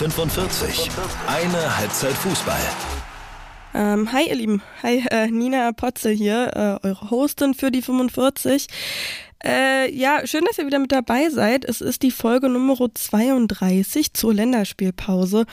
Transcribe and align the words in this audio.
45. 0.00 0.88
Eine 1.26 1.76
Halbzeit 1.76 2.14
Fußball. 2.14 2.58
Ähm, 3.74 4.10
hi 4.10 4.30
ihr 4.30 4.34
Lieben, 4.34 4.62
hi 4.82 5.04
äh, 5.10 5.26
Nina 5.26 5.72
Potze 5.72 6.08
hier, 6.08 6.80
äh, 6.82 6.86
eure 6.86 7.10
Hostin 7.10 7.52
für 7.52 7.70
die 7.70 7.82
45. 7.82 8.66
Äh, 9.44 9.94
ja, 9.94 10.26
schön, 10.26 10.46
dass 10.46 10.56
ihr 10.56 10.64
wieder 10.64 10.78
mit 10.78 10.90
dabei 10.90 11.28
seid. 11.28 11.66
Es 11.66 11.82
ist 11.82 12.02
die 12.02 12.12
Folge 12.12 12.48
Nummer 12.48 12.78
32 12.94 14.14
zur 14.14 14.32
Länderspielpause. 14.32 15.44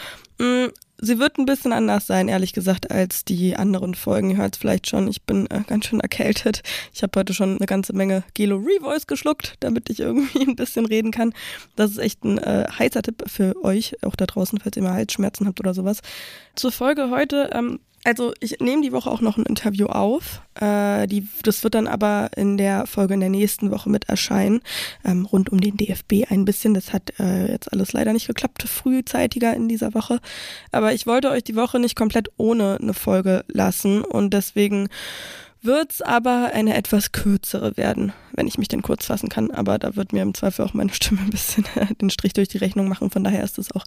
Sie 1.00 1.20
wird 1.20 1.38
ein 1.38 1.46
bisschen 1.46 1.74
anders 1.74 2.08
sein, 2.08 2.28
ehrlich 2.28 2.54
gesagt, 2.54 2.90
als 2.90 3.24
die 3.24 3.56
anderen 3.56 3.94
Folgen. 3.94 4.32
Ihr 4.32 4.38
hört 4.38 4.56
es 4.56 4.60
vielleicht 4.60 4.88
schon, 4.88 5.08
ich 5.08 5.22
bin 5.22 5.46
äh, 5.48 5.62
ganz 5.68 5.86
schön 5.86 6.00
erkältet. 6.00 6.64
Ich 6.92 7.04
habe 7.04 7.20
heute 7.20 7.36
schon 7.36 7.58
eine 7.58 7.68
ganze 7.68 7.94
Menge 7.94 8.24
Gelo 8.34 8.58
Revoice 8.58 9.06
geschluckt, 9.06 9.56
damit 9.60 9.92
ich 9.92 10.00
irgendwie 10.00 10.42
ein 10.48 10.56
bisschen 10.56 10.88
reden 10.88 11.12
kann. 11.12 11.34
Das 11.76 11.92
ist 11.92 12.00
echt 12.00 12.24
ein 12.24 12.40
äh, 12.40 12.66
heißer 12.68 13.04
Tipp 13.04 13.24
für 13.28 13.56
euch, 13.64 13.96
auch 14.04 14.16
da 14.16 14.26
draußen, 14.26 14.60
falls 14.60 14.76
ihr 14.76 14.84
mal 14.84 14.94
Halsschmerzen 14.94 15.46
habt 15.46 15.60
oder 15.60 15.76
sowas. 15.76 16.02
Zur 16.56 16.72
Folge 16.72 17.12
heute 17.12 17.52
ähm, 17.54 17.80
also 18.08 18.34
ich 18.40 18.62
nehme 18.62 18.82
die 18.82 18.94
Woche 18.94 19.12
auch 19.12 19.20
noch 19.20 19.36
ein 19.36 19.46
Interview 19.46 19.88
auf. 19.88 20.42
Äh, 20.56 21.08
die, 21.08 21.28
das 21.44 21.66
wird 21.66 21.76
dann 21.76 21.88
aber 21.88 22.30
in 22.38 22.56
der 22.58 22.88
Folge 22.88 23.14
in 23.14 23.20
der 23.20 23.30
nächsten 23.30 23.70
Woche 23.70 23.90
mit 23.90 24.08
erscheinen, 24.08 24.62
ähm, 25.04 25.26
rund 25.26 25.52
um 25.52 25.60
den 25.60 25.76
DFB 25.76 26.32
ein 26.32 26.46
bisschen. 26.46 26.74
Das 26.74 26.94
hat 26.94 27.20
äh, 27.20 27.52
jetzt 27.52 27.74
alles 27.74 27.92
leider 27.92 28.14
nicht 28.14 28.28
geklappt, 28.28 28.64
frühzeitiger 28.64 29.54
in 29.54 29.68
dieser 29.68 29.94
Woche. 29.94 30.22
Aber 30.72 30.94
ich 30.94 31.06
wollte 31.06 31.30
euch 31.30 31.44
die 31.44 31.58
Woche 31.58 31.80
nicht 31.80 31.98
komplett 31.98 32.30
ohne 32.38 32.78
eine 32.82 32.94
Folge 32.94 33.44
lassen 33.50 34.04
und 34.04 34.34
deswegen 34.34 34.88
wird's 35.62 36.02
aber 36.02 36.52
eine 36.54 36.76
etwas 36.76 37.12
kürzere 37.12 37.76
werden, 37.76 38.14
wenn 38.38 38.48
ich 38.48 38.58
mich 38.58 38.68
denn 38.68 38.82
kurz 38.82 39.06
fassen 39.08 39.28
kann. 39.28 39.52
Aber 39.52 39.80
da 39.80 39.96
wird 39.96 40.14
mir 40.14 40.22
im 40.22 40.34
Zweifel 40.34 40.64
auch 40.64 40.74
meine 40.74 40.94
Stimme 40.94 41.22
ein 41.22 41.32
bisschen 41.32 41.66
den 42.02 42.10
Strich 42.10 42.34
durch 42.34 42.48
die 42.48 42.60
Rechnung 42.60 42.88
machen. 42.88 43.10
Von 43.10 43.24
daher 43.24 43.44
ist 43.44 43.58
es 43.58 43.72
auch 43.74 43.84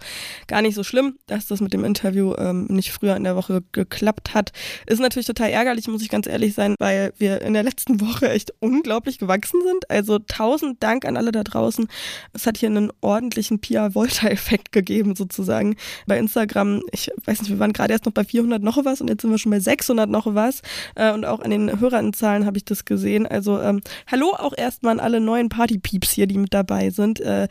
gar 0.49 0.61
nicht 0.61 0.75
so 0.75 0.83
schlimm, 0.83 1.17
dass 1.27 1.47
das 1.47 1.61
mit 1.61 1.73
dem 1.73 1.85
Interview 1.85 2.35
ähm, 2.37 2.67
nicht 2.67 2.93
früher 2.93 3.17
in 3.17 3.25
der 3.25 3.37
Woche 3.37 3.63
geklappt 3.73 4.35
hat. 4.35 4.53
Ist 4.87 5.01
natürlich 5.01 5.27
total 5.27 5.51
ärgerlich, 5.51 5.89
muss 5.89 6.03
ich 6.03 6.09
ganz 6.09 6.27
ehrlich 6.27 6.55
sein, 6.55 6.75
weil 6.79 7.13
wir 7.17 7.41
in 7.43 7.55
der 7.55 7.63
letzten 7.63 8.01
Woche 8.01 8.29
echt 8.29 8.53
unglaublich 8.59 9.19
gewachsen 9.19 9.61
sind. 9.65 9.89
Also 9.89 10.19
tausend 10.19 10.83
Dank 10.83 11.05
an 11.05 11.17
alle 11.17 11.33
da 11.33 11.45
draußen. 11.45 11.87
Es 12.33 12.47
hat 12.47 12.59
hier 12.59 12.69
einen 12.69 12.93
ordentlichen 13.01 13.61
Pia 13.61 13.95
Volta-Effekt 13.95 14.73
gegeben, 14.73 15.15
sozusagen. 15.15 15.77
Bei 16.07 16.19
Instagram, 16.19 16.83
ich 16.91 17.11
weiß 17.25 17.43
nicht, 17.43 17.51
wir 17.51 17.61
waren 17.61 17.73
gerade 17.73 17.93
erst 17.93 18.07
noch 18.07 18.13
bei 18.13 18.25
400 18.25 18.63
noch 18.63 18.85
was 18.85 19.01
und 19.01 19.09
jetzt 19.09 19.23
sind 19.23 19.31
wir 19.31 19.39
schon 19.39 19.51
bei 19.51 19.61
600 19.61 20.11
noch 20.11 20.35
was. 20.35 20.63
Äh, 20.97 21.13
und 21.13 21.25
auch 21.25 21.41
an 21.41 21.51
den 21.51 21.81
Hörerzahlen 21.81 22.47
habe 22.47 22.57
ich 22.57 22.65
das 22.65 22.85
gesehen. 22.85 23.27
Also 23.27 23.61
ähm, 23.61 23.81
hallo 24.11 24.35
auch 24.43 24.53
erstmal 24.57 24.93
an 24.93 25.01
alle 25.01 25.21
neuen 25.21 25.49
Partypieps 25.49 26.11
hier, 26.11 26.27
die 26.27 26.39
mit 26.39 26.55
dabei 26.55 26.91
sind. 26.91 27.21
Äh, 27.21 27.49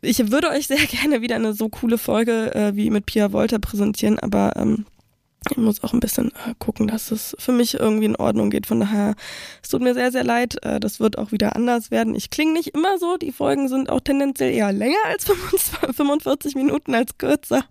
ich 0.00 0.30
würde 0.30 0.50
euch 0.50 0.66
sehr 0.66 0.76
gerne 0.86 1.22
wieder 1.22 1.36
eine 1.36 1.54
so 1.54 1.68
coole 1.68 1.98
Folge 1.98 2.54
äh, 2.54 2.76
wie 2.76 2.90
mit 2.90 3.06
Pia 3.06 3.32
Wolter 3.32 3.58
präsentieren, 3.58 4.18
aber 4.18 4.52
ähm, 4.56 4.86
ich 5.50 5.56
muss 5.56 5.82
auch 5.82 5.92
ein 5.92 6.00
bisschen 6.00 6.28
äh, 6.28 6.54
gucken, 6.58 6.86
dass 6.86 7.10
es 7.10 7.36
für 7.38 7.52
mich 7.52 7.74
irgendwie 7.74 8.06
in 8.06 8.16
Ordnung 8.16 8.50
geht. 8.50 8.66
Von 8.66 8.80
daher, 8.80 9.14
es 9.62 9.68
tut 9.68 9.82
mir 9.82 9.94
sehr, 9.94 10.12
sehr 10.12 10.24
leid. 10.24 10.62
Äh, 10.64 10.80
das 10.80 11.00
wird 11.00 11.18
auch 11.18 11.32
wieder 11.32 11.56
anders 11.56 11.90
werden. 11.90 12.14
Ich 12.14 12.30
klinge 12.30 12.52
nicht 12.52 12.68
immer 12.68 12.98
so. 12.98 13.16
Die 13.16 13.32
Folgen 13.32 13.68
sind 13.68 13.90
auch 13.90 14.00
tendenziell 14.00 14.52
eher 14.52 14.72
länger 14.72 14.96
als 15.04 15.24
45 15.94 16.54
Minuten 16.54 16.94
als 16.94 17.18
kürzer. 17.18 17.64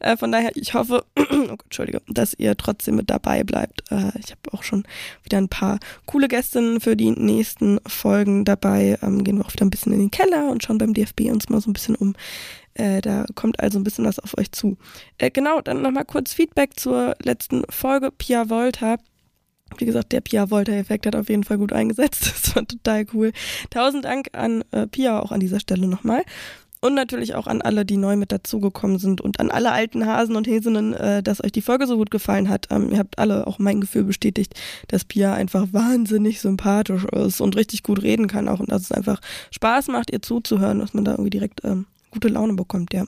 Äh, 0.00 0.16
von 0.16 0.32
daher, 0.32 0.50
ich 0.54 0.74
hoffe, 0.74 1.04
oh 1.18 1.56
Entschuldige, 1.64 2.02
dass 2.08 2.34
ihr 2.34 2.56
trotzdem 2.56 2.96
mit 2.96 3.10
dabei 3.10 3.44
bleibt. 3.44 3.82
Ich 3.90 4.30
habe 4.30 4.52
auch 4.52 4.62
schon 4.62 4.84
wieder 5.22 5.38
ein 5.38 5.48
paar 5.48 5.78
coole 6.06 6.28
Gästinnen 6.28 6.80
für 6.80 6.96
die 6.96 7.10
nächsten 7.10 7.78
Folgen 7.86 8.44
dabei. 8.44 8.98
Ähm, 9.02 9.24
gehen 9.24 9.38
wir 9.38 9.44
auch 9.44 9.52
wieder 9.52 9.64
ein 9.64 9.70
bisschen 9.70 9.92
in 9.92 10.00
den 10.00 10.10
Keller 10.10 10.50
und 10.50 10.62
schauen 10.62 10.78
beim 10.78 10.94
DFB 10.94 11.22
uns 11.30 11.48
mal 11.48 11.60
so 11.60 11.70
ein 11.70 11.72
bisschen 11.72 11.94
um, 11.96 12.14
äh, 12.76 13.00
da 13.00 13.24
kommt 13.34 13.60
also 13.60 13.78
ein 13.78 13.84
bisschen 13.84 14.04
was 14.04 14.18
auf 14.18 14.36
euch 14.38 14.52
zu. 14.52 14.76
Äh, 15.18 15.30
genau, 15.30 15.60
dann 15.60 15.82
nochmal 15.82 16.04
kurz 16.04 16.32
Feedback 16.32 16.78
zur 16.78 17.14
letzten 17.22 17.62
Folge. 17.70 18.10
Pia 18.10 18.50
Volta. 18.50 18.96
Wie 19.78 19.86
gesagt, 19.86 20.12
der 20.12 20.20
Pia 20.20 20.50
Volta-Effekt 20.50 21.06
hat 21.06 21.16
auf 21.16 21.28
jeden 21.28 21.44
Fall 21.44 21.58
gut 21.58 21.72
eingesetzt. 21.72 22.32
Das 22.46 22.54
war 22.54 22.66
total 22.66 23.04
cool. 23.12 23.32
Tausend 23.70 24.04
Dank 24.04 24.28
an 24.32 24.62
äh, 24.70 24.86
Pia 24.86 25.20
auch 25.20 25.32
an 25.32 25.40
dieser 25.40 25.60
Stelle 25.60 25.86
nochmal. 25.86 26.22
Und 26.80 26.94
natürlich 26.94 27.34
auch 27.34 27.46
an 27.46 27.62
alle, 27.62 27.84
die 27.84 27.96
neu 27.96 28.16
mit 28.16 28.30
dazugekommen 28.30 28.98
sind 28.98 29.20
und 29.20 29.40
an 29.40 29.50
alle 29.50 29.72
alten 29.72 30.06
Hasen 30.06 30.36
und 30.36 30.46
Häsinnen, 30.46 30.92
äh, 30.94 31.22
dass 31.22 31.42
euch 31.42 31.52
die 31.52 31.62
Folge 31.62 31.86
so 31.86 31.96
gut 31.96 32.10
gefallen 32.10 32.48
hat. 32.48 32.66
Ähm, 32.70 32.90
ihr 32.92 32.98
habt 32.98 33.18
alle 33.18 33.46
auch 33.46 33.58
mein 33.58 33.80
Gefühl 33.80 34.04
bestätigt, 34.04 34.54
dass 34.88 35.04
Pia 35.04 35.34
einfach 35.34 35.66
wahnsinnig 35.72 36.40
sympathisch 36.40 37.04
ist 37.04 37.40
und 37.40 37.56
richtig 37.56 37.82
gut 37.82 38.02
reden 38.02 38.28
kann 38.28 38.48
auch 38.48 38.60
und 38.60 38.70
dass 38.70 38.82
es 38.82 38.92
einfach 38.92 39.20
Spaß 39.50 39.88
macht, 39.88 40.12
ihr 40.12 40.22
zuzuhören, 40.22 40.78
dass 40.78 40.94
man 40.94 41.04
da 41.04 41.12
irgendwie 41.12 41.30
direkt 41.30 41.64
ähm, 41.64 41.86
gute 42.10 42.28
Laune 42.28 42.54
bekommt, 42.54 42.92
ja. 42.92 43.04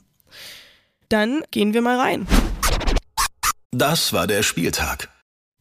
Dann 1.08 1.42
gehen 1.50 1.74
wir 1.74 1.82
mal 1.82 1.98
rein. 1.98 2.26
Das 3.70 4.12
war 4.12 4.26
der 4.26 4.42
Spieltag. 4.42 5.08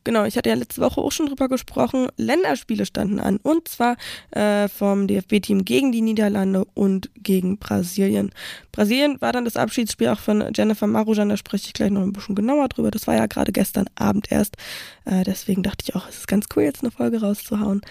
Genau, 0.07 0.23
ich 0.23 0.37
hatte 0.37 0.47
ja 0.47 0.55
letzte 0.55 0.79
Woche 0.79 1.01
auch 1.01 1.11
schon 1.11 1.25
drüber 1.25 1.49
gesprochen. 1.49 2.07
Länderspiele 2.15 2.85
standen 2.85 3.19
an 3.19 3.41
und 3.43 3.67
zwar 3.67 3.97
äh, 4.31 4.69
vom 4.69 5.05
DFB-Team 5.05 5.65
gegen 5.65 5.91
die 5.91 5.99
Niederlande 5.99 6.63
und 6.75 7.09
gegen 7.15 7.57
Brasilien. 7.57 8.31
Brasilien 8.71 9.19
war 9.19 9.33
dann 9.33 9.43
das 9.43 9.57
Abschiedsspiel 9.57 10.07
auch 10.07 10.19
von 10.19 10.53
Jennifer 10.55 10.87
Marujan, 10.87 11.27
da 11.27 11.35
spreche 11.35 11.67
ich 11.67 11.73
gleich 11.73 11.91
noch 11.91 12.03
ein 12.03 12.13
bisschen 12.13 12.35
genauer 12.35 12.69
drüber. 12.69 12.89
Das 12.89 13.05
war 13.05 13.15
ja 13.15 13.25
gerade 13.25 13.51
gestern 13.51 13.89
Abend 13.95 14.31
erst. 14.31 14.55
Äh, 15.03 15.25
deswegen 15.25 15.61
dachte 15.61 15.83
ich 15.85 15.93
auch, 15.93 16.07
es 16.07 16.19
ist 16.19 16.27
ganz 16.29 16.45
cool, 16.55 16.63
jetzt 16.63 16.83
eine 16.83 16.91
Folge 16.91 17.19
rauszuhauen. 17.19 17.81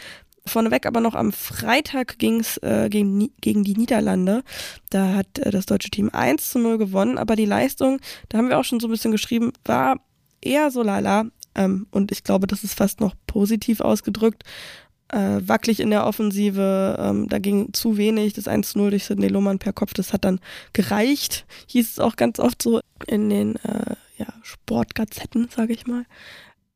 Vorneweg 0.47 0.87
aber 0.87 1.01
noch 1.01 1.15
am 1.15 1.33
Freitag 1.33 2.19
ging 2.19 2.41
es 2.41 2.57
äh, 2.59 2.89
gegen, 2.91 3.31
gegen 3.41 3.65
die 3.65 3.77
Niederlande. 3.77 4.43
Da 4.91 5.15
hat 5.15 5.39
äh, 5.39 5.51
das 5.51 5.67
deutsche 5.67 5.91
Team 5.91 6.11
1 6.13 6.51
zu 6.51 6.59
0 6.59 6.79
gewonnen, 6.79 7.19
aber 7.19 7.37
die 7.37 7.45
Leistung, 7.45 8.01
da 8.29 8.39
haben 8.39 8.49
wir 8.49 8.59
auch 8.59 8.65
schon 8.65 8.81
so 8.81 8.89
ein 8.89 8.91
bisschen 8.91 9.13
geschrieben, 9.13 9.53
war 9.65 9.97
eher 10.41 10.71
so 10.71 10.83
lala. 10.83 11.27
Ähm, 11.55 11.87
und 11.91 12.13
ich 12.13 12.25
glaube, 12.25 12.47
das 12.47 12.65
ist 12.65 12.75
fast 12.75 13.01
noch 13.01 13.15
positiv 13.27 13.81
ausgedrückt. 13.81 14.45
Äh, 15.09 15.41
wackelig 15.41 15.79
in 15.81 15.91
der 15.91 16.05
Offensive, 16.05 16.97
ähm, 16.99 17.29
da 17.29 17.39
ging 17.39 17.73
zu 17.73 17.97
wenig. 17.97 18.33
Das 18.33 18.49
1-0 18.49 18.91
durch 18.91 19.05
Sidney 19.05 19.29
Lohmann 19.29 19.59
per 19.59 19.73
Kopf, 19.73 19.95
das 19.95 20.13
hat 20.13 20.25
dann 20.25 20.41
gereicht, 20.73 21.47
hieß 21.69 21.93
es 21.93 21.99
auch 22.01 22.17
ganz 22.17 22.41
oft 22.41 22.61
so 22.61 22.81
in 23.07 23.31
den 23.31 23.57
äh, 23.57 23.95
ja, 24.19 24.27
Sportgazetten, 24.43 25.49
sage 25.55 25.73
ich 25.73 25.87
mal 25.87 26.05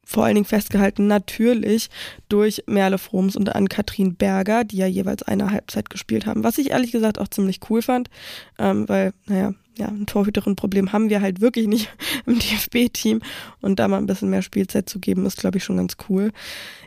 vor 0.04 0.24
allen 0.24 0.34
Dingen 0.34 0.46
festgehalten 0.46 1.06
natürlich 1.06 1.88
durch 2.28 2.64
Merle 2.66 2.98
Froms 2.98 3.36
und 3.36 3.54
Ann-Kathrin 3.54 4.16
Berger, 4.16 4.64
die 4.64 4.78
ja 4.78 4.86
jeweils 4.86 5.22
eine 5.22 5.50
Halbzeit 5.50 5.90
gespielt 5.90 6.26
haben. 6.26 6.42
Was 6.42 6.58
ich 6.58 6.70
ehrlich 6.70 6.92
gesagt 6.92 7.18
auch 7.18 7.28
ziemlich 7.28 7.60
cool 7.70 7.82
fand, 7.82 8.10
ähm, 8.58 8.88
weil, 8.88 9.12
naja, 9.26 9.54
ja, 9.80 9.88
ein 9.88 10.06
Torhüterin-Problem 10.06 10.92
haben 10.92 11.10
wir 11.10 11.20
halt 11.20 11.40
wirklich 11.40 11.66
nicht 11.66 11.88
im 12.26 12.38
DFB-Team. 12.38 13.20
Und 13.60 13.78
da 13.78 13.88
mal 13.88 13.98
ein 13.98 14.06
bisschen 14.06 14.30
mehr 14.30 14.42
Spielzeit 14.42 14.88
zu 14.88 15.00
geben, 15.00 15.26
ist, 15.26 15.38
glaube 15.38 15.58
ich, 15.58 15.64
schon 15.64 15.76
ganz 15.76 15.96
cool. 16.08 16.32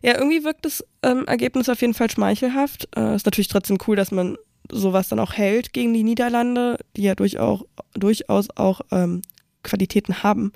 Ja, 0.01 0.17
irgendwie 0.17 0.43
wirkt 0.43 0.65
das 0.65 0.85
ähm, 1.01 1.25
Ergebnis 1.25 1.69
auf 1.69 1.81
jeden 1.81 1.93
Fall 1.93 2.09
schmeichelhaft. 2.09 2.87
Äh, 2.95 3.15
ist 3.15 3.25
natürlich 3.25 3.47
trotzdem 3.47 3.77
cool, 3.87 3.95
dass 3.95 4.11
man 4.11 4.37
sowas 4.71 5.09
dann 5.09 5.19
auch 5.19 5.33
hält 5.33 5.73
gegen 5.73 5.93
die 5.93 6.03
Niederlande, 6.03 6.77
die 6.95 7.03
ja 7.03 7.15
durchaus, 7.15 7.65
durchaus 7.93 8.49
auch 8.55 8.81
ähm, 8.91 9.21
Qualitäten 9.63 10.23
haben. 10.23 10.51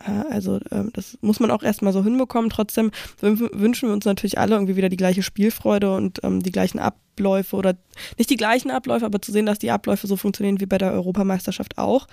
Äh, 0.00 0.10
also 0.30 0.60
ähm, 0.70 0.90
das 0.92 1.18
muss 1.20 1.40
man 1.40 1.50
auch 1.50 1.62
erstmal 1.62 1.92
so 1.92 2.02
hinbekommen. 2.02 2.50
Trotzdem 2.50 2.90
wünschen 3.20 3.88
wir 3.88 3.94
uns 3.94 4.04
natürlich 4.04 4.38
alle 4.38 4.54
irgendwie 4.54 4.76
wieder 4.76 4.88
die 4.88 4.96
gleiche 4.96 5.22
Spielfreude 5.22 5.94
und 5.94 6.20
ähm, 6.22 6.42
die 6.42 6.52
gleichen 6.52 6.78
Abläufe 6.78 7.56
oder 7.56 7.74
nicht 8.18 8.30
die 8.30 8.36
gleichen 8.36 8.70
Abläufe, 8.70 9.06
aber 9.06 9.20
zu 9.20 9.32
sehen, 9.32 9.46
dass 9.46 9.58
die 9.58 9.70
Abläufe 9.70 10.06
so 10.06 10.16
funktionieren 10.16 10.60
wie 10.60 10.66
bei 10.66 10.78
der 10.78 10.92
Europameisterschaft 10.92 11.78
auch. 11.78 12.06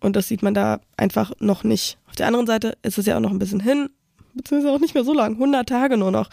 Und 0.00 0.16
das 0.16 0.28
sieht 0.28 0.42
man 0.42 0.54
da 0.54 0.80
einfach 0.96 1.32
noch 1.40 1.64
nicht. 1.64 1.98
Auf 2.08 2.16
der 2.16 2.26
anderen 2.26 2.46
Seite 2.46 2.76
ist 2.82 2.98
es 2.98 3.06
ja 3.06 3.16
auch 3.16 3.20
noch 3.20 3.30
ein 3.30 3.38
bisschen 3.38 3.60
hin, 3.60 3.90
beziehungsweise 4.34 4.74
auch 4.74 4.80
nicht 4.80 4.94
mehr 4.94 5.04
so 5.04 5.14
lang, 5.14 5.34
100 5.34 5.68
Tage 5.68 5.96
nur 5.96 6.10
noch. 6.10 6.30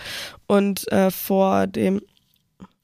Und 0.47 0.91
äh, 0.91 1.11
vor 1.11 1.67
dem 1.67 2.01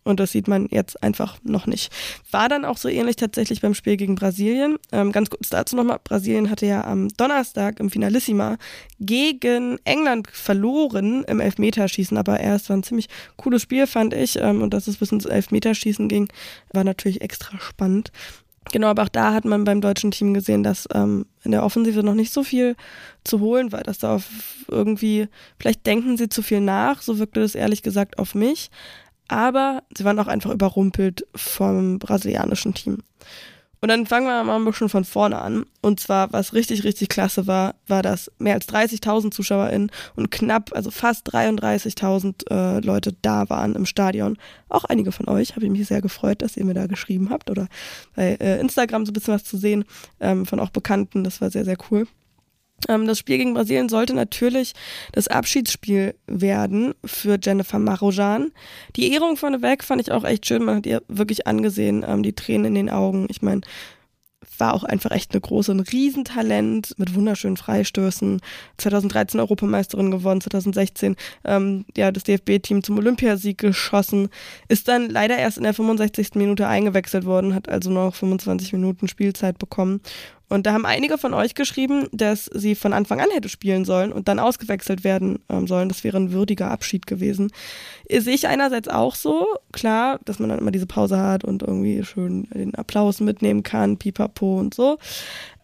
und 0.07 0.19
das 0.19 0.31
sieht 0.31 0.47
man 0.47 0.67
jetzt 0.71 1.03
einfach 1.03 1.37
noch 1.43 1.67
nicht. 1.67 1.91
War 2.31 2.49
dann 2.49 2.65
auch 2.65 2.77
so 2.77 2.89
ähnlich 2.89 3.17
tatsächlich 3.17 3.61
beim 3.61 3.73
Spiel 3.73 3.97
gegen 3.97 4.15
Brasilien. 4.15 4.77
Ähm, 4.91 5.11
ganz 5.11 5.29
kurz 5.29 5.49
dazu 5.49 5.75
nochmal. 5.75 5.99
Brasilien 6.03 6.49
hatte 6.49 6.65
ja 6.65 6.83
am 6.85 7.09
Donnerstag 7.09 7.79
im 7.79 7.89
Finalissima 7.89 8.57
gegen 8.99 9.77
England 9.83 10.29
verloren 10.31 11.23
im 11.25 11.39
Elfmeterschießen, 11.39 12.17
aber 12.17 12.39
erst 12.39 12.69
war 12.69 12.77
ein 12.77 12.83
ziemlich 12.83 13.07
cooles 13.35 13.61
Spiel, 13.61 13.85
fand 13.85 14.13
ich. 14.13 14.37
Ähm, 14.37 14.61
und 14.61 14.73
dass 14.73 14.87
es 14.87 14.97
bis 14.97 15.11
ins 15.11 15.25
Elfmeterschießen 15.25 16.07
ging, 16.07 16.29
war 16.71 16.83
natürlich 16.83 17.21
extra 17.21 17.59
spannend. 17.59 18.11
Genau, 18.71 18.87
aber 18.87 19.03
auch 19.03 19.09
da 19.09 19.33
hat 19.33 19.45
man 19.45 19.63
beim 19.63 19.81
deutschen 19.81 20.11
Team 20.11 20.33
gesehen, 20.33 20.63
dass 20.63 20.87
ähm, 20.93 21.25
in 21.43 21.51
der 21.51 21.63
Offensive 21.63 22.03
noch 22.03 22.15
nicht 22.15 22.33
so 22.33 22.43
viel 22.43 22.75
zu 23.23 23.39
holen 23.39 23.71
war, 23.71 23.83
dass 23.83 23.99
da 23.99 24.15
auf 24.15 24.25
irgendwie, 24.67 25.27
vielleicht 25.59 25.85
denken 25.85 26.17
sie 26.17 26.29
zu 26.29 26.41
viel 26.41 26.61
nach, 26.61 27.01
so 27.01 27.19
wirkte 27.19 27.39
das 27.39 27.55
ehrlich 27.55 27.81
gesagt 27.81 28.19
auf 28.19 28.35
mich 28.35 28.69
aber 29.27 29.83
sie 29.95 30.05
waren 30.05 30.19
auch 30.19 30.27
einfach 30.27 30.51
überrumpelt 30.51 31.25
vom 31.35 31.99
brasilianischen 31.99 32.73
Team. 32.73 33.03
Und 33.79 33.89
dann 33.89 34.07
fangen 34.07 34.25
wir 34.25 34.43
mal 34.43 34.55
ein 34.55 34.65
bisschen 34.65 34.89
von 34.89 35.05
vorne 35.05 35.39
an. 35.39 35.65
Und 35.81 35.99
zwar, 35.99 36.33
was 36.33 36.53
richtig, 36.53 36.83
richtig 36.83 37.09
klasse 37.09 37.45
war, 37.45 37.75
war, 37.85 38.01
dass 38.01 38.31
mehr 38.39 38.55
als 38.55 38.67
30.000 38.67 39.31
ZuschauerInnen 39.31 39.91
und 40.15 40.31
knapp, 40.31 40.71
also 40.73 40.89
fast 40.89 41.33
33.000 41.33 42.49
äh, 42.49 42.79
Leute 42.79 43.13
da 43.21 43.49
waren 43.49 43.75
im 43.75 43.85
Stadion. 43.85 44.37
Auch 44.67 44.85
einige 44.85 45.11
von 45.11 45.27
euch, 45.27 45.55
habe 45.55 45.65
ich 45.65 45.71
mich 45.71 45.87
sehr 45.87 46.01
gefreut, 46.01 46.41
dass 46.41 46.57
ihr 46.57 46.65
mir 46.65 46.73
da 46.73 46.87
geschrieben 46.87 47.29
habt 47.29 47.51
oder 47.51 47.67
bei 48.15 48.37
äh, 48.39 48.59
Instagram 48.59 49.05
so 49.05 49.11
ein 49.11 49.13
bisschen 49.13 49.35
was 49.35 49.43
zu 49.43 49.57
sehen 49.57 49.85
ähm, 50.19 50.47
von 50.47 50.59
auch 50.59 50.69
Bekannten. 50.69 51.23
Das 51.23 51.39
war 51.39 51.51
sehr, 51.51 51.65
sehr 51.65 51.77
cool. 51.91 52.07
Ähm, 52.87 53.07
das 53.07 53.19
Spiel 53.19 53.37
gegen 53.37 53.53
Brasilien 53.53 53.89
sollte 53.89 54.13
natürlich 54.13 54.73
das 55.11 55.27
Abschiedsspiel 55.27 56.15
werden 56.27 56.93
für 57.03 57.37
Jennifer 57.41 57.79
Marojan. 57.79 58.51
Die 58.95 59.11
Ehrung 59.13 59.37
vorneweg 59.37 59.83
fand 59.83 60.01
ich 60.01 60.11
auch 60.11 60.23
echt 60.23 60.45
schön. 60.45 60.63
Man 60.63 60.77
hat 60.77 60.85
ihr 60.85 61.01
wirklich 61.07 61.47
angesehen, 61.47 62.05
ähm, 62.07 62.23
die 62.23 62.33
Tränen 62.33 62.65
in 62.65 62.75
den 62.75 62.89
Augen. 62.89 63.27
Ich 63.29 63.41
meine, 63.41 63.61
war 64.59 64.73
auch 64.73 64.83
einfach 64.83 65.11
echt 65.11 65.31
eine 65.31 65.41
große, 65.41 65.71
ein 65.71 65.79
Riesentalent 65.79 66.93
mit 66.97 67.15
wunderschönen 67.15 67.57
Freistößen. 67.57 68.39
2013 68.77 69.39
Europameisterin 69.39 70.11
gewonnen, 70.11 70.41
2016 70.41 71.15
ähm, 71.45 71.85
ja 71.95 72.11
das 72.11 72.23
DFB-Team 72.23 72.83
zum 72.83 72.97
Olympiasieg 72.97 73.57
geschossen, 73.57 74.29
ist 74.67 74.87
dann 74.87 75.09
leider 75.09 75.37
erst 75.37 75.57
in 75.57 75.63
der 75.63 75.73
65. 75.73 76.35
Minute 76.35 76.67
eingewechselt 76.67 77.25
worden, 77.25 77.53
hat 77.53 77.69
also 77.69 77.89
noch 77.89 78.15
25 78.15 78.73
Minuten 78.73 79.07
Spielzeit 79.07 79.59
bekommen 79.59 80.01
und 80.49 80.65
da 80.65 80.73
haben 80.73 80.85
einige 80.85 81.17
von 81.17 81.33
euch 81.33 81.55
geschrieben, 81.55 82.07
dass 82.11 82.45
sie 82.45 82.75
von 82.75 82.93
Anfang 82.93 83.19
an 83.19 83.29
hätte 83.33 83.49
spielen 83.49 83.83
sollen 83.83 84.13
und 84.13 84.27
dann 84.27 84.39
ausgewechselt 84.39 85.03
werden 85.03 85.39
ähm, 85.49 85.67
sollen. 85.67 85.89
Das 85.89 86.03
wäre 86.03 86.17
ein 86.17 86.31
würdiger 86.31 86.71
Abschied 86.71 87.05
gewesen. 87.05 87.51
Sehe 88.09 88.33
ich 88.33 88.47
einerseits 88.47 88.87
auch 88.87 89.15
so, 89.15 89.45
klar, 89.73 90.19
dass 90.23 90.39
man 90.39 90.49
dann 90.49 90.59
immer 90.59 90.71
diese 90.71 90.85
Pause 90.85 91.19
hat 91.19 91.43
und 91.43 91.63
irgendwie 91.63 92.03
schön 92.05 92.47
den 92.53 92.75
Applaus 92.75 93.19
mitnehmen 93.19 93.63
kann, 93.63 93.97
pipapo 93.97 94.57
und 94.57 94.73
so. 94.73 94.97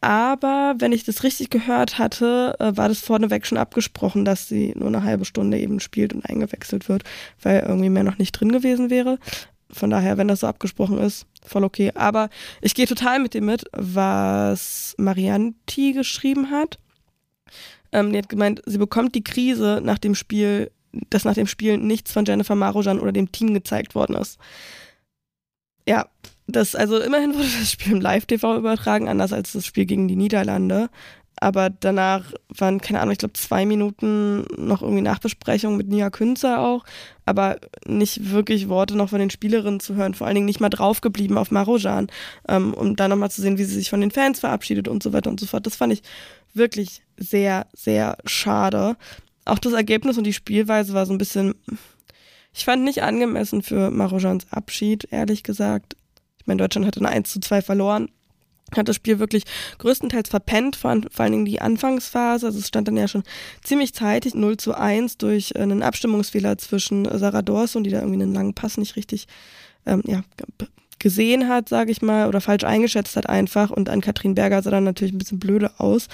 Aber 0.01 0.75
wenn 0.79 0.91
ich 0.91 1.05
das 1.05 1.23
richtig 1.23 1.49
gehört 1.49 1.97
hatte, 1.97 2.57
äh, 2.59 2.75
war 2.75 2.89
das 2.89 2.99
vorneweg 2.99 3.45
schon 3.45 3.57
abgesprochen, 3.57 4.25
dass 4.25 4.49
sie 4.49 4.73
nur 4.75 4.89
eine 4.89 5.03
halbe 5.03 5.23
Stunde 5.23 5.57
eben 5.57 5.79
spielt 5.79 6.11
und 6.13 6.25
eingewechselt 6.25 6.89
wird, 6.89 7.03
weil 7.41 7.61
irgendwie 7.61 7.89
mehr 7.89 8.03
noch 8.03 8.17
nicht 8.17 8.33
drin 8.33 8.51
gewesen 8.51 8.89
wäre. 8.89 9.17
Von 9.73 9.89
daher, 9.89 10.17
wenn 10.17 10.27
das 10.27 10.41
so 10.41 10.47
abgesprochen 10.47 10.97
ist, 10.99 11.25
voll 11.45 11.63
okay. 11.63 11.91
Aber 11.95 12.29
ich 12.61 12.75
gehe 12.75 12.87
total 12.87 13.19
mit 13.19 13.33
dem 13.33 13.45
mit, 13.45 13.65
was 13.73 14.95
Marianti 14.97 15.93
geschrieben 15.93 16.51
hat. 16.51 16.79
Ähm, 17.91 18.11
die 18.11 18.17
hat 18.17 18.29
gemeint, 18.29 18.61
sie 18.65 18.77
bekommt 18.77 19.15
die 19.15 19.23
Krise 19.23 19.81
nach 19.83 19.97
dem 19.97 20.15
Spiel, 20.15 20.71
dass 21.09 21.25
nach 21.25 21.35
dem 21.35 21.47
Spiel 21.47 21.77
nichts 21.77 22.11
von 22.11 22.25
Jennifer 22.25 22.55
Marojan 22.55 22.99
oder 22.99 23.11
dem 23.11 23.31
Team 23.31 23.53
gezeigt 23.53 23.95
worden 23.95 24.15
ist. 24.15 24.39
Ja, 25.87 26.07
das, 26.47 26.75
also 26.75 26.99
immerhin 26.99 27.33
wurde 27.35 27.47
das 27.59 27.71
Spiel 27.71 27.93
im 27.93 28.01
Live-TV 28.01 28.57
übertragen, 28.57 29.07
anders 29.07 29.33
als 29.33 29.53
das 29.53 29.65
Spiel 29.65 29.85
gegen 29.85 30.07
die 30.07 30.15
Niederlande. 30.15 30.89
Aber 31.39 31.69
danach 31.69 32.31
waren, 32.47 32.79
keine 32.79 32.99
Ahnung, 32.99 33.11
ich 33.11 33.17
glaube 33.17 33.33
zwei 33.33 33.65
Minuten 33.65 34.45
noch 34.57 34.81
irgendwie 34.81 35.01
Nachbesprechung 35.01 35.75
mit 35.77 35.87
Nia 35.87 36.09
Künzer 36.09 36.59
auch, 36.61 36.85
aber 37.25 37.57
nicht 37.85 38.31
wirklich 38.31 38.69
Worte 38.69 38.95
noch 38.95 39.09
von 39.09 39.19
den 39.19 39.29
Spielerinnen 39.29 39.79
zu 39.79 39.95
hören, 39.95 40.13
vor 40.13 40.27
allen 40.27 40.35
Dingen 40.35 40.45
nicht 40.45 40.59
mal 40.59 40.69
draufgeblieben 40.69 41.37
auf 41.37 41.51
Marojan, 41.51 42.07
ähm, 42.47 42.73
um 42.73 42.95
dann 42.95 43.09
nochmal 43.09 43.31
zu 43.31 43.41
sehen, 43.41 43.57
wie 43.57 43.63
sie 43.63 43.75
sich 43.75 43.89
von 43.89 44.01
den 44.01 44.11
Fans 44.11 44.39
verabschiedet 44.39 44.87
und 44.87 45.03
so 45.03 45.11
weiter 45.11 45.29
und 45.29 45.39
so 45.39 45.45
fort. 45.45 45.65
Das 45.65 45.75
fand 45.75 45.93
ich 45.93 46.03
wirklich 46.53 47.01
sehr, 47.17 47.67
sehr 47.73 48.17
schade. 48.25 48.95
Auch 49.45 49.59
das 49.59 49.73
Ergebnis 49.73 50.17
und 50.17 50.25
die 50.25 50.33
Spielweise 50.33 50.93
war 50.93 51.05
so 51.05 51.13
ein 51.13 51.17
bisschen, 51.17 51.55
ich 52.53 52.65
fand 52.65 52.83
nicht 52.83 53.03
angemessen 53.03 53.63
für 53.63 53.91
Marojans 53.91 54.47
Abschied, 54.51 55.07
ehrlich 55.11 55.43
gesagt. 55.43 55.97
Ich 56.39 56.47
meine, 56.47 56.61
Deutschland 56.61 56.85
hatte 56.85 56.99
eine 56.99 57.09
1 57.09 57.31
zu 57.31 57.39
2 57.39 57.61
verloren, 57.61 58.09
hat 58.75 58.87
das 58.87 58.95
Spiel 58.95 59.19
wirklich 59.19 59.43
größtenteils 59.77 60.29
verpennt, 60.29 60.75
vor, 60.75 60.95
vor 61.11 61.23
allen 61.23 61.31
Dingen 61.31 61.45
die 61.45 61.61
Anfangsphase. 61.61 62.47
Also 62.47 62.59
es 62.59 62.67
stand 62.67 62.87
dann 62.87 62.97
ja 62.97 63.07
schon 63.07 63.23
ziemlich 63.63 63.93
zeitig 63.93 64.33
0 64.33 64.57
zu 64.57 64.73
1 64.73 65.17
durch 65.17 65.55
einen 65.55 65.83
Abstimmungsfehler 65.83 66.57
zwischen 66.57 67.05
Sarah 67.17 67.41
Dorson, 67.41 67.83
die 67.83 67.91
da 67.91 67.99
irgendwie 67.99 68.21
einen 68.21 68.33
langen 68.33 68.53
Pass 68.53 68.77
nicht 68.77 68.95
richtig 68.95 69.27
ähm, 69.85 70.01
ja, 70.05 70.23
gesehen 70.99 71.49
hat, 71.49 71.69
sage 71.69 71.91
ich 71.91 72.01
mal, 72.01 72.27
oder 72.27 72.41
falsch 72.41 72.63
eingeschätzt 72.63 73.15
hat 73.15 73.27
einfach. 73.27 73.69
Und 73.69 73.89
an 73.89 74.01
Katrin 74.01 74.35
Berger 74.35 74.61
sah 74.61 74.71
dann 74.71 74.85
natürlich 74.85 75.13
ein 75.13 75.19
bisschen 75.19 75.39
blöde 75.39 75.71
aus. 75.77 76.07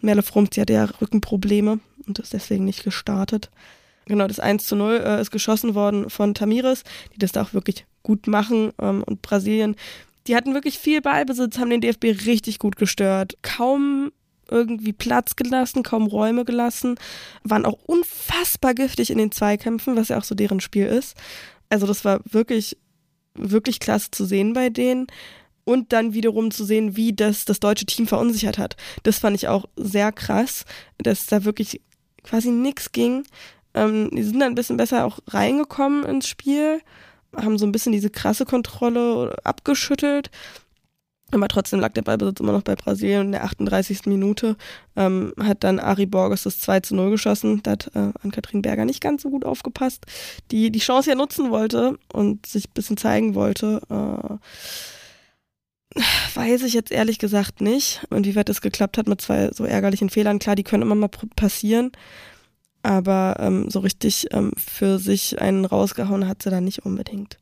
Merle 0.00 0.22
Frump, 0.22 0.54
sie 0.54 0.60
hatte 0.60 0.72
ja 0.72 0.84
Rückenprobleme 0.84 1.80
und 2.06 2.18
ist 2.18 2.32
deswegen 2.32 2.64
nicht 2.64 2.84
gestartet. 2.84 3.50
Genau, 4.06 4.26
das 4.26 4.40
1 4.40 4.66
zu 4.66 4.76
0 4.76 5.02
äh, 5.04 5.20
ist 5.20 5.30
geschossen 5.30 5.74
worden 5.74 6.10
von 6.10 6.34
Tamiris, 6.34 6.82
die 7.14 7.18
das 7.18 7.32
da 7.32 7.42
auch 7.42 7.54
wirklich 7.54 7.86
gut 8.02 8.26
machen. 8.26 8.72
Ähm, 8.80 9.02
und 9.04 9.22
Brasilien 9.22 9.76
die 10.26 10.36
hatten 10.36 10.54
wirklich 10.54 10.78
viel 10.78 11.00
Ballbesitz, 11.00 11.58
haben 11.58 11.70
den 11.70 11.80
DFB 11.80 12.26
richtig 12.26 12.58
gut 12.58 12.76
gestört. 12.76 13.36
Kaum 13.42 14.12
irgendwie 14.50 14.92
Platz 14.92 15.34
gelassen, 15.36 15.82
kaum 15.82 16.06
Räume 16.06 16.44
gelassen, 16.44 16.96
waren 17.42 17.64
auch 17.64 17.78
unfassbar 17.86 18.74
giftig 18.74 19.10
in 19.10 19.18
den 19.18 19.32
Zweikämpfen, 19.32 19.96
was 19.96 20.08
ja 20.08 20.18
auch 20.18 20.24
so 20.24 20.34
deren 20.34 20.60
Spiel 20.60 20.86
ist. 20.86 21.16
Also 21.70 21.86
das 21.86 22.04
war 22.04 22.20
wirklich, 22.24 22.76
wirklich 23.34 23.80
klasse 23.80 24.10
zu 24.10 24.24
sehen 24.24 24.52
bei 24.52 24.68
denen. 24.68 25.06
Und 25.64 25.92
dann 25.92 26.12
wiederum 26.12 26.50
zu 26.50 26.64
sehen, 26.64 26.96
wie 26.96 27.12
das 27.12 27.44
das 27.44 27.60
deutsche 27.60 27.86
Team 27.86 28.08
verunsichert 28.08 28.58
hat. 28.58 28.76
Das 29.04 29.20
fand 29.20 29.36
ich 29.36 29.46
auch 29.46 29.64
sehr 29.76 30.10
krass, 30.10 30.64
dass 30.98 31.26
da 31.26 31.44
wirklich 31.44 31.80
quasi 32.24 32.50
nichts 32.50 32.90
ging. 32.90 33.24
Ähm, 33.72 34.10
die 34.12 34.24
sind 34.24 34.40
dann 34.40 34.52
ein 34.52 34.54
bisschen 34.56 34.76
besser 34.76 35.04
auch 35.04 35.20
reingekommen 35.28 36.04
ins 36.04 36.26
Spiel 36.26 36.80
haben 37.36 37.58
so 37.58 37.66
ein 37.66 37.72
bisschen 37.72 37.92
diese 37.92 38.10
krasse 38.10 38.44
Kontrolle 38.44 39.36
abgeschüttelt. 39.44 40.30
Aber 41.32 41.48
trotzdem 41.48 41.80
lag 41.80 41.92
der 41.94 42.02
Ballbesitz 42.02 42.40
immer 42.40 42.52
noch 42.52 42.62
bei 42.62 42.76
Brasilien. 42.76 43.26
In 43.26 43.32
der 43.32 43.44
38. 43.44 44.04
Minute 44.04 44.56
ähm, 44.96 45.32
hat 45.40 45.64
dann 45.64 45.80
Ari 45.80 46.04
Borges 46.04 46.42
das 46.42 46.60
2 46.60 46.80
zu 46.80 46.94
0 46.94 47.10
geschossen. 47.10 47.62
Da 47.62 47.70
hat 47.72 47.90
äh, 47.94 48.12
an 48.22 48.30
Katrin 48.30 48.60
Berger 48.60 48.84
nicht 48.84 49.00
ganz 49.00 49.22
so 49.22 49.30
gut 49.30 49.46
aufgepasst, 49.46 50.04
die 50.50 50.70
die 50.70 50.78
Chance 50.78 51.10
ja 51.10 51.16
nutzen 51.16 51.50
wollte 51.50 51.98
und 52.12 52.44
sich 52.44 52.68
ein 52.68 52.74
bisschen 52.74 52.98
zeigen 52.98 53.34
wollte. 53.34 53.80
Äh, 53.88 54.36
weiß 56.34 56.62
ich 56.64 56.74
jetzt 56.74 56.92
ehrlich 56.92 57.18
gesagt 57.18 57.62
nicht. 57.62 58.04
Und 58.10 58.26
wie 58.26 58.36
weit 58.36 58.50
das 58.50 58.60
geklappt 58.60 58.98
hat 58.98 59.08
mit 59.08 59.22
zwei 59.22 59.50
so 59.52 59.64
ärgerlichen 59.64 60.10
Fehlern. 60.10 60.38
Klar, 60.38 60.54
die 60.54 60.64
können 60.64 60.82
immer 60.82 60.94
mal 60.94 61.08
passieren 61.34 61.92
aber 62.82 63.36
ähm, 63.38 63.70
so 63.70 63.80
richtig 63.80 64.26
ähm, 64.32 64.52
für 64.56 64.98
sich 64.98 65.40
einen 65.40 65.64
rausgehauen 65.64 66.28
hat 66.28 66.42
sie 66.42 66.50
dann 66.50 66.64
nicht 66.64 66.84
unbedingt. 66.84 67.38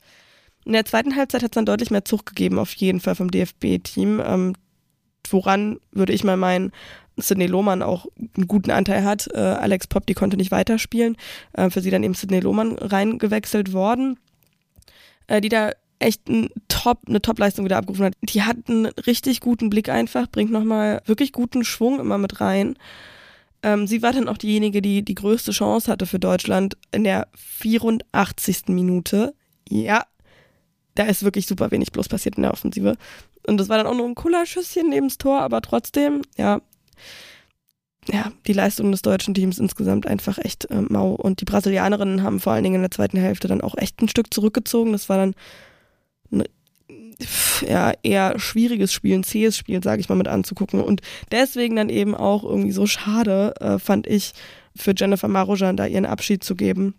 In 0.65 0.73
der 0.73 0.85
zweiten 0.85 1.17
Halbzeit 1.17 1.43
hat 1.43 1.53
es 1.53 1.55
dann 1.55 1.67
deutlich 1.67 1.91
mehr 1.91 2.05
Zug 2.05 2.27
gegeben, 2.27 2.59
auf 2.59 2.73
jeden 2.75 3.01
Fall 3.01 3.15
vom 3.15 3.31
DFB-Team. 3.31 4.23
Ähm, 4.25 4.55
woran 5.31 5.79
würde 5.93 6.13
ich 6.13 6.25
mal 6.25 6.37
meinen, 6.37 6.73
Sidney 7.17 7.47
Lohmann 7.47 7.83
auch 7.83 8.07
einen 8.37 8.49
guten 8.49 8.71
Anteil 8.71 9.05
hat. 9.05 9.29
Äh, 9.35 9.39
Alex 9.39 9.87
Popp, 9.87 10.07
die 10.07 10.15
konnte 10.15 10.37
nicht 10.37 10.51
weiterspielen. 10.51 11.17
Äh, 11.53 11.71
für 11.71 11.81
sie 11.81 11.91
dann 11.91 12.03
eben 12.03 12.15
Sidney 12.15 12.41
Lohmann 12.41 12.79
reingewechselt 12.79 13.73
worden, 13.73 14.19
äh, 15.27 15.41
die 15.41 15.49
da 15.49 15.73
echt 15.99 16.29
ein 16.29 16.49
Top, 16.69 17.01
eine 17.07 17.21
Top-Leistung 17.21 17.65
wieder 17.65 17.77
abgerufen 17.77 18.07
hat. 18.07 18.15
Die 18.23 18.43
hat 18.43 18.57
einen 18.69 18.87
richtig 18.87 19.41
guten 19.41 19.71
Blick 19.71 19.89
einfach, 19.89 20.29
bringt 20.29 20.51
nochmal 20.51 21.03
wirklich 21.05 21.33
guten 21.33 21.63
Schwung 21.63 22.01
immer 22.01 22.17
mit 22.17 22.41
rein. 22.41 22.77
Ähm, 23.63 23.87
sie 23.87 24.03
war 24.03 24.13
dann 24.13 24.29
auch 24.29 24.39
diejenige, 24.39 24.81
die 24.81 25.05
die 25.05 25.15
größte 25.15 25.53
Chance 25.53 25.91
hatte 25.91 26.07
für 26.07 26.19
Deutschland 26.19 26.77
in 26.93 27.05
der 27.05 27.29
84. 27.35 28.69
Minute. 28.69 29.35
Ja, 29.69 30.05
da 30.95 31.05
ist 31.05 31.23
wirklich 31.23 31.47
super 31.47 31.71
wenig 31.71 31.93
bloß 31.93 32.09
passiert 32.09 32.37
in 32.37 32.43
der 32.43 32.53
Offensive. 32.53 32.97
Und 33.47 33.59
das 33.59 33.69
war 33.69 33.79
dann 33.79 33.87
auch 33.87 33.95
nur 33.95 34.07
ein 34.07 34.15
cooler 34.15 34.47
Schüsschen 34.47 34.89
neben 34.89 35.09
das 35.09 35.19
Tor, 35.19 35.41
aber 35.41 35.63
trotzdem, 35.63 36.23
ja, 36.37 36.61
ja, 38.09 38.33
die 38.47 38.53
Leistung 38.53 38.91
des 38.91 39.03
deutschen 39.03 39.35
Teams 39.35 39.59
insgesamt 39.59 40.07
einfach 40.07 40.39
echt 40.39 40.71
äh, 40.71 40.81
mau. 40.81 41.13
Und 41.13 41.41
die 41.41 41.45
Brasilianerinnen 41.45 42.23
haben 42.23 42.41
vor 42.41 42.53
allen 42.53 42.65
Dingen 42.65 42.77
in 42.77 42.83
der 42.83 42.91
zweiten 42.91 43.19
Hälfte 43.19 43.47
dann 43.47 43.61
auch 43.61 43.77
echt 43.77 44.01
ein 44.01 44.09
Stück 44.09 44.33
zurückgezogen. 44.33 44.93
Das 44.93 45.09
war 45.09 45.19
dann 45.19 45.35
ja, 47.69 47.93
eher 48.03 48.39
schwieriges 48.39 48.93
Spiel, 48.93 49.19
ein 49.19 49.25
zähes 49.25 49.57
Spiel, 49.57 49.83
sage 49.83 50.01
ich 50.01 50.09
mal, 50.09 50.15
mit 50.15 50.29
anzugucken. 50.29 50.81
Und 50.81 51.01
deswegen 51.31 51.77
dann 51.77 51.89
eben 51.89 52.15
auch 52.15 52.45
irgendwie 52.45 52.73
so 52.73 52.87
schade, 52.87 53.55
äh, 53.61 53.79
fand 53.79 54.07
ich, 54.07 54.33
für 54.77 54.95
Jennifer 54.97 55.29
Marojan 55.29 55.77
da 55.77 55.87
ihren 55.87 56.07
Abschied 56.07 56.45
zu 56.45 56.55
geben. 56.55 56.95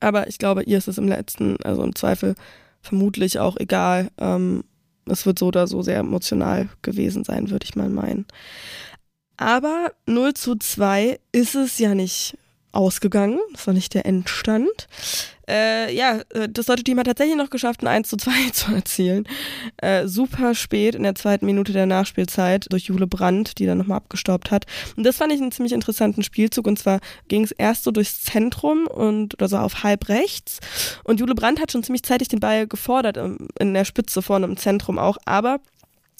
Aber 0.00 0.28
ich 0.28 0.38
glaube, 0.38 0.62
ihr 0.62 0.78
ist 0.78 0.88
es 0.88 0.98
im 0.98 1.08
letzten, 1.08 1.56
also 1.62 1.82
im 1.82 1.94
Zweifel 1.94 2.34
vermutlich 2.80 3.38
auch 3.38 3.56
egal. 3.58 4.10
Ähm, 4.18 4.64
es 5.06 5.26
wird 5.26 5.38
so 5.38 5.46
oder 5.46 5.66
so 5.66 5.82
sehr 5.82 5.98
emotional 5.98 6.68
gewesen 6.82 7.24
sein, 7.24 7.50
würde 7.50 7.64
ich 7.64 7.74
mal 7.74 7.88
meinen. 7.88 8.26
Aber 9.36 9.92
0 10.06 10.34
zu 10.34 10.56
2 10.56 11.18
ist 11.32 11.54
es 11.54 11.78
ja 11.78 11.94
nicht 11.94 12.36
ausgegangen. 12.72 13.38
Das 13.52 13.66
war 13.66 13.74
nicht 13.74 13.94
der 13.94 14.06
Endstand. 14.06 14.86
Äh, 15.50 15.92
ja, 15.94 16.20
äh, 16.30 16.48
das 16.48 16.66
deutsche 16.66 16.84
Team 16.84 16.98
hat 16.98 17.06
tatsächlich 17.06 17.36
noch 17.36 17.50
geschafft, 17.50 17.82
ein 17.82 17.88
1 17.88 18.08
zu 18.08 18.16
2 18.16 18.30
zu 18.52 18.72
erzielen. 18.72 19.26
Äh, 19.78 20.06
super 20.06 20.54
spät 20.54 20.94
in 20.94 21.02
der 21.02 21.16
zweiten 21.16 21.44
Minute 21.44 21.72
der 21.72 21.86
Nachspielzeit 21.86 22.66
durch 22.70 22.84
Jule 22.84 23.08
Brandt, 23.08 23.58
die 23.58 23.66
dann 23.66 23.78
nochmal 23.78 23.96
abgestaubt 23.96 24.52
hat. 24.52 24.66
Und 24.96 25.04
das 25.04 25.16
fand 25.16 25.32
ich 25.32 25.40
einen 25.40 25.50
ziemlich 25.50 25.72
interessanten 25.72 26.22
Spielzug. 26.22 26.68
Und 26.68 26.78
zwar 26.78 27.00
ging 27.26 27.42
es 27.42 27.50
erst 27.50 27.82
so 27.82 27.90
durchs 27.90 28.22
Zentrum 28.22 28.86
und 28.86 29.34
oder 29.34 29.48
so 29.48 29.56
auf 29.56 29.82
halb 29.82 30.08
rechts. 30.08 30.60
Und 31.02 31.18
Jule 31.18 31.34
Brandt 31.34 31.60
hat 31.60 31.72
schon 31.72 31.82
ziemlich 31.82 32.04
zeitig 32.04 32.28
den 32.28 32.40
Ball 32.40 32.68
gefordert, 32.68 33.18
in 33.58 33.74
der 33.74 33.84
Spitze 33.84 34.22
vorne 34.22 34.46
im 34.46 34.56
Zentrum 34.56 34.98
auch. 34.98 35.18
Aber 35.24 35.58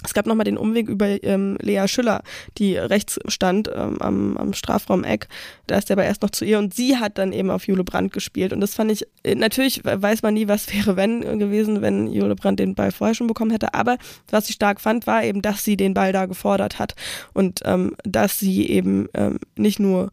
Es 0.04 0.14
gab 0.14 0.26
nochmal 0.26 0.44
den 0.44 0.56
Umweg 0.56 0.88
über 0.88 1.22
ähm, 1.22 1.56
Lea 1.60 1.86
Schüller, 1.86 2.22
die 2.58 2.76
rechts 2.76 3.18
stand 3.28 3.70
ähm, 3.74 4.00
am, 4.00 4.36
am 4.36 4.52
Strafraum-Eck. 4.52 5.28
Da 5.66 5.76
ist 5.76 5.90
er 5.90 5.94
aber 5.94 6.04
erst 6.04 6.22
noch 6.22 6.30
zu 6.30 6.44
ihr 6.44 6.58
und 6.58 6.74
sie 6.74 6.96
hat 6.96 7.18
dann 7.18 7.32
eben 7.32 7.50
auf 7.50 7.66
Jule 7.66 7.84
Brandt 7.84 8.12
gespielt. 8.12 8.52
Und 8.52 8.60
das 8.60 8.74
fand 8.74 8.90
ich, 8.90 9.06
äh, 9.22 9.34
natürlich 9.34 9.82
weiß 9.84 10.22
man 10.22 10.34
nie, 10.34 10.48
was 10.48 10.72
wäre 10.74 10.96
wenn 10.96 11.38
gewesen, 11.38 11.82
wenn 11.82 12.06
Jule 12.06 12.34
Brandt 12.34 12.60
den 12.60 12.74
Ball 12.74 12.92
vorher 12.92 13.14
schon 13.14 13.26
bekommen 13.26 13.50
hätte. 13.50 13.74
Aber 13.74 13.98
was 14.30 14.48
ich 14.48 14.54
stark 14.54 14.80
fand, 14.80 15.06
war 15.06 15.24
eben, 15.24 15.42
dass 15.42 15.64
sie 15.64 15.76
den 15.76 15.94
Ball 15.94 16.12
da 16.12 16.26
gefordert 16.26 16.78
hat 16.78 16.94
und 17.32 17.60
ähm, 17.64 17.94
dass 18.04 18.38
sie 18.38 18.68
eben 18.68 19.08
ähm, 19.14 19.38
nicht 19.56 19.78
nur 19.78 20.10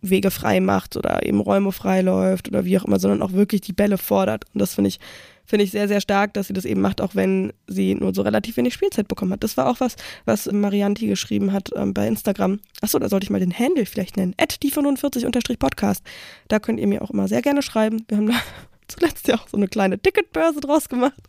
Wege 0.00 0.30
frei 0.30 0.60
macht 0.60 0.96
oder 0.96 1.24
eben 1.24 1.40
Räume 1.40 1.72
frei 1.72 2.02
läuft 2.02 2.48
oder 2.48 2.64
wie 2.64 2.78
auch 2.78 2.84
immer, 2.84 2.98
sondern 2.98 3.22
auch 3.22 3.32
wirklich 3.32 3.60
die 3.60 3.72
Bälle 3.72 3.98
fordert. 3.98 4.44
Und 4.52 4.60
das 4.60 4.74
finde 4.74 4.88
ich 4.88 5.00
finde 5.46 5.64
ich 5.64 5.70
sehr, 5.70 5.88
sehr 5.88 6.00
stark, 6.00 6.34
dass 6.34 6.48
sie 6.48 6.52
das 6.52 6.64
eben 6.64 6.80
macht, 6.80 7.00
auch 7.00 7.14
wenn 7.14 7.52
sie 7.66 7.94
nur 7.94 8.14
so 8.14 8.22
relativ 8.22 8.56
wenig 8.56 8.74
Spielzeit 8.74 9.08
bekommen 9.08 9.32
hat. 9.32 9.44
Das 9.44 9.56
war 9.56 9.68
auch 9.68 9.80
was, 9.80 9.96
was 10.24 10.50
Marianti 10.50 11.06
geschrieben 11.06 11.52
hat 11.52 11.70
ähm, 11.76 11.94
bei 11.94 12.06
Instagram. 12.06 12.60
Achso, 12.80 12.98
da 12.98 13.08
sollte 13.08 13.24
ich 13.24 13.30
mal 13.30 13.40
den 13.40 13.56
Handle 13.56 13.86
vielleicht 13.86 14.16
nennen. 14.16 14.34
die45-podcast. 14.38 16.02
Da 16.48 16.58
könnt 16.58 16.80
ihr 16.80 16.86
mir 16.86 17.02
auch 17.02 17.10
immer 17.10 17.28
sehr 17.28 17.42
gerne 17.42 17.62
schreiben. 17.62 18.04
Wir 18.08 18.16
haben 18.18 18.28
da 18.28 18.34
zuletzt 18.88 19.28
ja 19.28 19.36
auch 19.36 19.48
so 19.48 19.56
eine 19.56 19.68
kleine 19.68 19.98
Ticketbörse 19.98 20.60
draus 20.60 20.88
gemacht. 20.88 21.20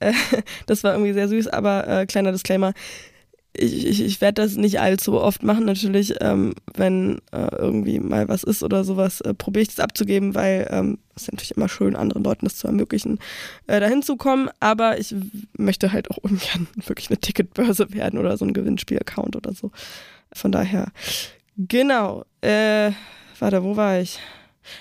Äh, 0.00 0.12
das 0.66 0.84
war 0.84 0.92
irgendwie 0.92 1.12
sehr 1.12 1.28
süß, 1.28 1.48
aber 1.48 1.86
äh, 1.88 2.06
kleiner 2.06 2.32
Disclaimer 2.32 2.72
ich, 3.56 3.86
ich, 3.86 4.02
ich 4.02 4.20
werde 4.20 4.42
das 4.42 4.56
nicht 4.56 4.80
allzu 4.80 5.20
oft 5.20 5.42
machen, 5.42 5.64
natürlich, 5.64 6.14
ähm, 6.20 6.54
wenn 6.74 7.18
äh, 7.32 7.54
irgendwie 7.56 8.00
mal 8.00 8.28
was 8.28 8.42
ist 8.42 8.62
oder 8.62 8.84
sowas, 8.84 9.20
äh, 9.20 9.32
probiere 9.32 9.62
ich 9.62 9.68
das 9.68 9.80
abzugeben, 9.80 10.34
weil 10.34 10.68
ähm, 10.70 10.98
es 11.14 11.22
ist 11.22 11.32
natürlich 11.32 11.56
immer 11.56 11.68
schön, 11.68 11.94
anderen 11.94 12.24
Leuten 12.24 12.46
das 12.46 12.56
zu 12.56 12.66
ermöglichen, 12.66 13.20
äh, 13.68 13.78
dahin 13.78 14.02
zu 14.02 14.16
kommen, 14.16 14.50
aber 14.58 14.98
ich 14.98 15.14
möchte 15.56 15.92
halt 15.92 16.10
auch 16.10 16.16
ungern 16.22 16.66
wirklich 16.84 17.10
eine 17.10 17.18
Ticketbörse 17.18 17.92
werden 17.92 18.18
oder 18.18 18.36
so 18.36 18.44
ein 18.44 18.54
Gewinnspiel-Account 18.54 19.36
oder 19.36 19.54
so. 19.54 19.70
Von 20.32 20.50
daher, 20.50 20.88
genau, 21.56 22.24
äh, 22.40 22.90
warte, 23.38 23.62
wo 23.62 23.76
war 23.76 24.00
ich? 24.00 24.18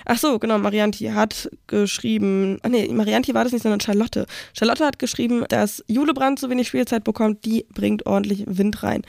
Ach 0.05 0.17
so, 0.17 0.39
genau, 0.39 0.57
Marianti 0.57 1.05
hat 1.05 1.49
geschrieben, 1.67 2.59
ach 2.63 2.69
nee, 2.69 2.87
Marianti 2.91 3.33
war 3.33 3.43
das 3.43 3.53
nicht, 3.53 3.63
sondern 3.63 3.79
Charlotte. 3.79 4.25
Charlotte 4.57 4.85
hat 4.85 4.99
geschrieben, 4.99 5.45
dass 5.49 5.83
Julebrand 5.87 6.39
so 6.39 6.49
wenig 6.49 6.67
Spielzeit 6.67 7.03
bekommt, 7.03 7.45
die 7.45 7.65
bringt 7.73 8.05
ordentlich 8.05 8.43
Wind 8.47 8.83
rein. 8.83 9.03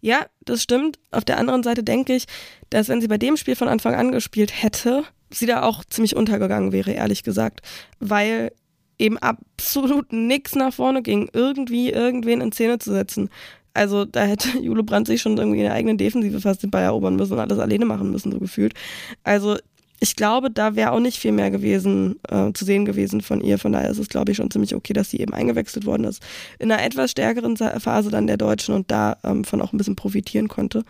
Ja, 0.00 0.26
das 0.44 0.62
stimmt. 0.62 0.98
Auf 1.10 1.24
der 1.24 1.38
anderen 1.38 1.62
Seite 1.62 1.82
denke 1.82 2.14
ich, 2.14 2.26
dass 2.70 2.88
wenn 2.88 3.00
sie 3.00 3.08
bei 3.08 3.18
dem 3.18 3.36
Spiel 3.36 3.56
von 3.56 3.68
Anfang 3.68 3.94
an 3.94 4.12
gespielt 4.12 4.62
hätte, 4.62 5.04
sie 5.30 5.46
da 5.46 5.62
auch 5.62 5.84
ziemlich 5.84 6.14
untergegangen 6.16 6.72
wäre, 6.72 6.92
ehrlich 6.92 7.22
gesagt. 7.22 7.60
Weil 7.98 8.52
eben 8.98 9.18
absolut 9.18 10.12
nichts 10.12 10.54
nach 10.54 10.72
vorne 10.72 11.02
ging, 11.02 11.28
irgendwie 11.32 11.90
irgendwen 11.90 12.40
in 12.40 12.52
Szene 12.52 12.78
zu 12.78 12.92
setzen. 12.92 13.30
Also 13.74 14.04
da 14.04 14.24
hätte 14.24 14.58
Jule 14.60 14.82
Brandt 14.82 15.06
sich 15.06 15.20
schon 15.20 15.36
irgendwie 15.36 15.58
in 15.58 15.64
der 15.64 15.74
eigenen 15.74 15.98
Defensive 15.98 16.40
fast 16.40 16.62
den 16.62 16.70
Ball 16.70 16.84
erobern 16.84 17.16
müssen 17.16 17.34
und 17.34 17.40
alles 17.40 17.58
alleine 17.58 17.84
machen 17.84 18.10
müssen, 18.10 18.32
so 18.32 18.38
gefühlt. 18.38 18.74
Also 19.22 19.56
ich 19.98 20.16
glaube, 20.16 20.50
da 20.50 20.76
wäre 20.76 20.92
auch 20.92 21.00
nicht 21.00 21.18
viel 21.18 21.32
mehr 21.32 21.50
gewesen, 21.50 22.20
äh, 22.28 22.52
zu 22.52 22.64
sehen 22.64 22.84
gewesen 22.84 23.22
von 23.22 23.40
ihr. 23.40 23.58
Von 23.58 23.72
daher 23.72 23.90
ist 23.90 23.98
es, 23.98 24.08
glaube 24.08 24.30
ich, 24.30 24.36
schon 24.36 24.50
ziemlich 24.50 24.74
okay, 24.74 24.92
dass 24.92 25.10
sie 25.10 25.20
eben 25.20 25.32
eingewechselt 25.32 25.86
worden 25.86 26.04
ist. 26.04 26.22
In 26.58 26.70
einer 26.70 26.82
etwas 26.82 27.12
stärkeren 27.12 27.56
Phase 27.56 28.10
dann 28.10 28.26
der 28.26 28.36
Deutschen 28.36 28.74
und 28.74 28.90
davon 28.90 29.44
ähm, 29.52 29.60
auch 29.62 29.72
ein 29.72 29.78
bisschen 29.78 29.96
profitieren 29.96 30.48
konnte. 30.48 30.84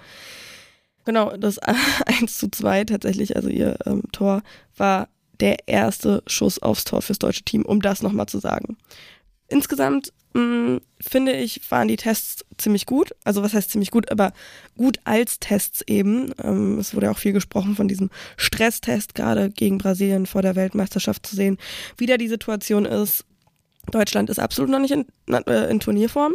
Genau, 1.04 1.36
das 1.36 1.58
1 2.06 2.38
zu 2.38 2.50
2 2.50 2.84
tatsächlich, 2.84 3.36
also 3.36 3.48
ihr 3.48 3.76
ähm, 3.86 4.02
Tor, 4.12 4.42
war 4.76 5.08
der 5.40 5.68
erste 5.68 6.22
Schuss 6.26 6.60
aufs 6.60 6.84
Tor 6.84 7.02
fürs 7.02 7.18
deutsche 7.18 7.44
Team, 7.44 7.62
um 7.62 7.80
das 7.80 8.02
nochmal 8.02 8.26
zu 8.26 8.38
sagen. 8.38 8.76
Insgesamt 9.48 10.12
mm, 10.36 10.80
finde 11.00 11.32
ich, 11.32 11.60
waren 11.70 11.88
die 11.88 11.96
Tests 11.96 12.44
ziemlich 12.58 12.86
gut. 12.86 13.12
Also 13.24 13.42
was 13.42 13.54
heißt 13.54 13.70
ziemlich 13.70 13.90
gut, 13.90 14.10
aber 14.10 14.32
gut 14.76 14.98
als 15.04 15.40
Tests 15.40 15.82
eben. 15.86 16.32
Ähm, 16.42 16.78
es 16.78 16.94
wurde 16.94 17.10
auch 17.10 17.18
viel 17.18 17.32
gesprochen 17.32 17.76
von 17.76 17.88
diesem 17.88 18.10
Stresstest 18.36 19.14
gerade 19.14 19.50
gegen 19.50 19.78
Brasilien 19.78 20.26
vor 20.26 20.42
der 20.42 20.56
Weltmeisterschaft 20.56 21.26
zu 21.26 21.36
sehen, 21.36 21.58
wie 21.96 22.06
da 22.06 22.16
die 22.16 22.28
Situation 22.28 22.84
ist. 22.84 23.24
Deutschland 23.90 24.30
ist 24.30 24.38
absolut 24.38 24.70
noch 24.70 24.80
nicht 24.80 24.92
in, 24.92 25.06
äh, 25.32 25.70
in 25.70 25.80
Turnierform. 25.80 26.34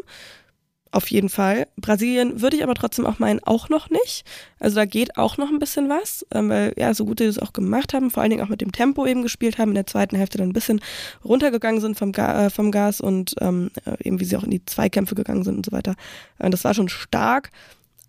Auf 0.93 1.09
jeden 1.09 1.29
Fall. 1.29 1.67
Brasilien 1.77 2.41
würde 2.41 2.57
ich 2.57 2.63
aber 2.63 2.73
trotzdem 2.75 3.05
auch 3.05 3.17
meinen, 3.17 3.41
auch 3.43 3.69
noch 3.69 3.89
nicht. 3.89 4.25
Also 4.59 4.75
da 4.75 4.83
geht 4.83 5.15
auch 5.15 5.37
noch 5.37 5.49
ein 5.49 5.59
bisschen 5.59 5.87
was, 5.87 6.25
ähm, 6.33 6.49
weil 6.49 6.73
ja, 6.77 6.93
so 6.93 7.05
gut 7.05 7.19
sie 7.19 7.27
das 7.27 7.39
auch 7.39 7.53
gemacht 7.53 7.93
haben, 7.93 8.11
vor 8.11 8.21
allen 8.21 8.29
Dingen 8.29 8.43
auch 8.43 8.49
mit 8.49 8.59
dem 8.59 8.73
Tempo 8.73 9.05
eben 9.05 9.21
gespielt 9.21 9.57
haben, 9.57 9.69
in 9.69 9.75
der 9.75 9.87
zweiten 9.87 10.17
Hälfte 10.17 10.37
dann 10.37 10.49
ein 10.49 10.53
bisschen 10.53 10.81
runtergegangen 11.23 11.79
sind 11.79 11.97
vom, 11.97 12.11
Ga 12.11 12.47
äh, 12.47 12.49
vom 12.49 12.71
Gas 12.71 12.99
und 12.99 13.35
ähm, 13.39 13.71
äh, 13.85 13.95
eben 14.05 14.19
wie 14.19 14.25
sie 14.25 14.35
auch 14.35 14.43
in 14.43 14.51
die 14.51 14.65
Zweikämpfe 14.65 15.15
gegangen 15.15 15.43
sind 15.43 15.55
und 15.55 15.65
so 15.65 15.71
weiter. 15.71 15.95
Äh, 16.39 16.49
das 16.49 16.65
war 16.65 16.73
schon 16.73 16.89
stark. 16.89 17.51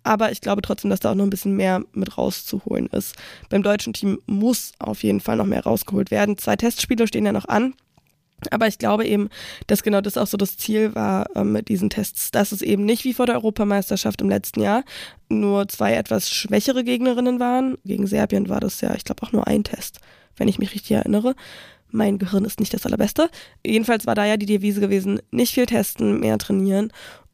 Aber 0.03 0.33
ich 0.33 0.41
glaube 0.41 0.61
trotzdem, 0.61 0.89
dass 0.89 0.99
da 0.99 1.11
auch 1.11 1.15
noch 1.15 1.23
ein 1.23 1.29
bisschen 1.29 1.55
mehr 1.55 1.81
mit 1.93 2.17
rauszuholen 2.17 2.87
ist. 2.87 3.15
Beim 3.49 3.63
deutschen 3.63 3.93
Team 3.93 4.19
muss 4.25 4.73
auf 4.79 5.03
jeden 5.03 5.21
Fall 5.21 5.37
noch 5.37 5.45
mehr 5.45 5.63
rausgeholt 5.63 6.11
werden. 6.11 6.37
Zwei 6.37 6.57
Testspiele 6.57 7.07
stehen 7.07 7.25
ja 7.25 7.31
noch 7.31 7.47
an. 7.47 7.73
Aber 8.51 8.67
ich 8.67 8.77
glaube 8.77 9.05
eben, 9.05 9.29
dass 9.67 9.83
genau 9.83 10.01
das 10.01 10.17
auch 10.17 10.27
so 10.27 10.37
das 10.37 10.57
Ziel 10.57 10.95
war 10.95 11.27
ähm, 11.35 11.51
mit 11.51 11.67
diesen 11.69 11.89
Tests, 11.89 12.31
dass 12.31 12.51
es 12.51 12.61
eben 12.61 12.85
nicht 12.85 13.03
wie 13.03 13.13
vor 13.13 13.25
der 13.25 13.35
Europameisterschaft 13.35 14.21
im 14.21 14.29
letzten 14.29 14.61
Jahr 14.61 14.83
nur 15.29 15.67
zwei 15.67 15.93
etwas 15.93 16.29
schwächere 16.29 16.83
Gegnerinnen 16.83 17.39
waren. 17.39 17.77
Gegen 17.85 18.07
Serbien 18.07 18.49
war 18.49 18.59
das 18.59 18.81
ja, 18.81 18.93
ich 18.95 19.03
glaube, 19.03 19.23
auch 19.23 19.31
nur 19.31 19.47
ein 19.47 19.63
Test, 19.63 19.99
wenn 20.35 20.47
ich 20.47 20.59
mich 20.59 20.73
richtig 20.73 20.91
erinnere. 20.91 21.35
Mein 21.89 22.17
Gehirn 22.17 22.45
ist 22.45 22.59
nicht 22.59 22.73
das 22.73 22.85
allerbeste. 22.85 23.29
Jedenfalls 23.65 24.07
war 24.07 24.15
da 24.15 24.25
ja 24.25 24.37
die 24.37 24.47
Devise 24.47 24.81
gewesen, 24.81 25.21
nicht 25.31 25.53
viel 25.53 25.67
testen, 25.67 26.19
mehr 26.19 26.37
trainieren 26.39 26.91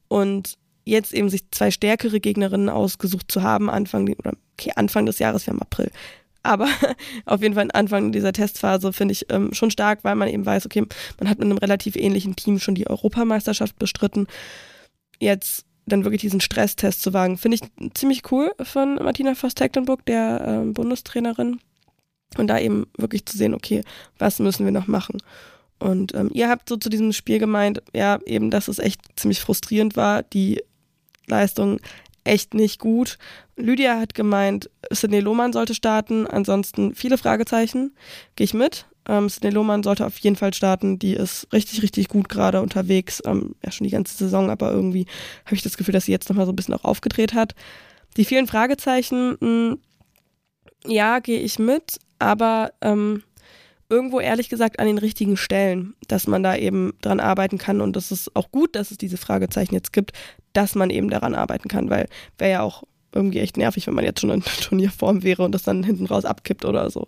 und 0.09 0.57
jetzt 0.89 1.13
eben 1.13 1.29
sich 1.29 1.49
zwei 1.51 1.71
stärkere 1.71 2.19
Gegnerinnen 2.19 2.69
ausgesucht 2.69 3.31
zu 3.31 3.43
haben, 3.43 3.69
Anfang, 3.69 4.13
okay, 4.53 4.71
Anfang 4.75 5.05
des 5.05 5.19
Jahres, 5.19 5.45
wir 5.45 5.53
haben 5.53 5.61
April, 5.61 5.91
aber 6.43 6.67
auf 7.25 7.41
jeden 7.41 7.55
Fall 7.55 7.69
Anfang 7.73 8.11
dieser 8.11 8.33
Testphase 8.33 8.93
finde 8.93 9.13
ich 9.13 9.25
ähm, 9.29 9.53
schon 9.53 9.71
stark, 9.71 10.03
weil 10.03 10.15
man 10.15 10.29
eben 10.29 10.45
weiß, 10.45 10.65
okay, 10.65 10.85
man 11.19 11.29
hat 11.29 11.39
mit 11.39 11.45
einem 11.45 11.57
relativ 11.57 11.95
ähnlichen 11.95 12.35
Team 12.35 12.59
schon 12.59 12.75
die 12.75 12.87
Europameisterschaft 12.87 13.77
bestritten. 13.77 14.27
Jetzt 15.19 15.65
dann 15.85 16.03
wirklich 16.03 16.21
diesen 16.21 16.41
Stresstest 16.41 17.01
zu 17.01 17.13
wagen, 17.13 17.37
finde 17.37 17.55
ich 17.55 17.93
ziemlich 17.93 18.31
cool 18.31 18.51
von 18.61 18.95
Martina 18.95 19.33
Voss-Tecklenburg, 19.35 20.05
der 20.05 20.63
äh, 20.65 20.71
Bundestrainerin. 20.71 21.59
Und 22.37 22.47
da 22.47 22.59
eben 22.59 22.85
wirklich 22.95 23.25
zu 23.25 23.37
sehen, 23.37 23.55
okay, 23.55 23.83
was 24.19 24.37
müssen 24.37 24.63
wir 24.63 24.71
noch 24.71 24.85
machen? 24.85 25.17
Und 25.79 26.13
ähm, 26.13 26.29
ihr 26.33 26.49
habt 26.49 26.69
so 26.69 26.77
zu 26.77 26.89
diesem 26.89 27.11
Spiel 27.11 27.39
gemeint, 27.39 27.81
ja, 27.93 28.19
eben, 28.25 28.51
dass 28.51 28.67
es 28.67 28.79
echt 28.79 29.01
ziemlich 29.15 29.39
frustrierend 29.39 29.95
war, 29.95 30.23
die 30.23 30.61
Leistung 31.25 31.79
echt 32.29 32.53
nicht 32.53 32.79
gut. 32.79 33.17
Lydia 33.55 33.99
hat 33.99 34.13
gemeint, 34.13 34.69
Sidney 34.91 35.19
Lohmann 35.19 35.51
sollte 35.51 35.73
starten, 35.73 36.27
ansonsten 36.27 36.95
viele 36.95 37.17
Fragezeichen. 37.17 37.95
Gehe 38.35 38.45
ich 38.45 38.53
mit. 38.53 38.85
Ähm, 39.07 39.27
Sidney 39.27 39.49
Lohmann 39.49 39.83
sollte 39.83 40.05
auf 40.05 40.17
jeden 40.19 40.35
Fall 40.35 40.53
starten. 40.53 40.99
Die 40.99 41.13
ist 41.13 41.47
richtig, 41.51 41.81
richtig 41.81 42.07
gut 42.07 42.29
gerade 42.29 42.61
unterwegs. 42.61 43.21
Ähm, 43.25 43.55
ja, 43.63 43.71
schon 43.71 43.85
die 43.85 43.91
ganze 43.91 44.15
Saison, 44.15 44.49
aber 44.49 44.71
irgendwie 44.71 45.07
habe 45.45 45.55
ich 45.55 45.63
das 45.63 45.75
Gefühl, 45.75 45.93
dass 45.93 46.05
sie 46.05 46.11
jetzt 46.11 46.29
nochmal 46.29 46.45
so 46.45 46.51
ein 46.51 46.55
bisschen 46.55 46.75
auch 46.75 46.85
aufgedreht 46.85 47.33
hat. 47.33 47.55
Die 48.15 48.25
vielen 48.25 48.47
Fragezeichen, 48.47 49.31
mh, 49.31 49.37
hm, 49.39 49.79
ja, 50.85 51.19
gehe 51.19 51.39
ich 51.39 51.59
mit, 51.59 51.99
aber 52.19 52.71
ähm, 52.81 53.23
irgendwo 53.89 54.19
ehrlich 54.19 54.49
gesagt 54.49 54.79
an 54.79 54.85
den 54.85 54.97
richtigen 54.97 55.35
Stellen, 55.35 55.95
dass 56.07 56.27
man 56.27 56.43
da 56.43 56.55
eben 56.55 56.93
dran 57.01 57.19
arbeiten 57.19 57.57
kann 57.57 57.81
und 57.81 57.95
das 57.95 58.11
ist 58.11 58.35
auch 58.35 58.51
gut, 58.51 58.75
dass 58.75 58.91
es 58.91 58.97
diese 58.97 59.17
Fragezeichen 59.17 59.73
jetzt 59.73 59.91
gibt, 59.91 60.13
dass 60.59 60.75
man 60.75 60.89
eben 60.89 61.09
daran 61.09 61.35
arbeiten 61.35 61.69
kann, 61.69 61.89
weil 61.89 62.07
wäre 62.37 62.51
ja 62.51 62.61
auch 62.61 62.83
irgendwie 63.13 63.39
echt 63.39 63.57
nervig, 63.57 63.87
wenn 63.87 63.95
man 63.95 64.03
jetzt 64.03 64.19
schon 64.19 64.29
in 64.29 64.43
Turnierform 64.61 65.23
wäre 65.23 65.43
und 65.43 65.53
das 65.53 65.63
dann 65.63 65.83
hinten 65.83 66.05
raus 66.05 66.25
abkippt 66.25 66.65
oder 66.65 66.89
so. 66.89 67.07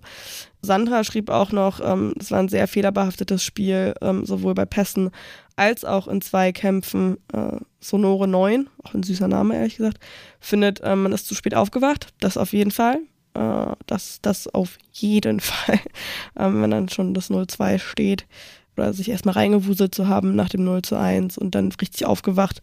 Sandra 0.61 1.03
schrieb 1.03 1.29
auch 1.29 1.51
noch, 1.51 1.79
ähm, 1.83 2.13
es 2.19 2.31
war 2.31 2.39
ein 2.39 2.49
sehr 2.49 2.67
fehlerbehaftetes 2.67 3.43
Spiel, 3.43 3.93
ähm, 4.01 4.25
sowohl 4.25 4.53
bei 4.53 4.65
Pässen 4.65 5.11
als 5.55 5.85
auch 5.85 6.07
in 6.07 6.21
Zweikämpfen. 6.21 7.17
Äh, 7.33 7.57
Sonore 7.79 8.27
9, 8.27 8.69
auch 8.83 8.93
ein 8.93 9.03
süßer 9.03 9.27
Name, 9.27 9.55
ehrlich 9.55 9.77
gesagt, 9.77 9.99
findet, 10.39 10.81
ähm, 10.83 11.03
man 11.03 11.11
ist 11.11 11.27
zu 11.27 11.35
spät 11.35 11.55
aufgewacht. 11.55 12.07
Das 12.19 12.37
auf 12.37 12.53
jeden 12.53 12.71
Fall. 12.71 12.99
Äh, 13.33 13.73
das, 13.85 14.19
das 14.21 14.47
auf 14.47 14.77
jeden 14.91 15.39
Fall. 15.41 15.79
Ähm, 16.37 16.61
wenn 16.61 16.71
dann 16.71 16.89
schon 16.89 17.13
das 17.13 17.29
0-2 17.29 17.79
steht 17.79 18.27
oder 18.77 18.93
sich 18.93 19.09
erstmal 19.09 19.35
reingewuselt 19.35 19.93
zu 19.93 20.07
haben 20.07 20.35
nach 20.35 20.49
dem 20.49 20.63
0 20.63 20.83
zu 20.83 20.95
1 20.95 21.37
und 21.37 21.53
dann 21.53 21.71
richtig 21.81 22.05
aufgewacht 22.05 22.61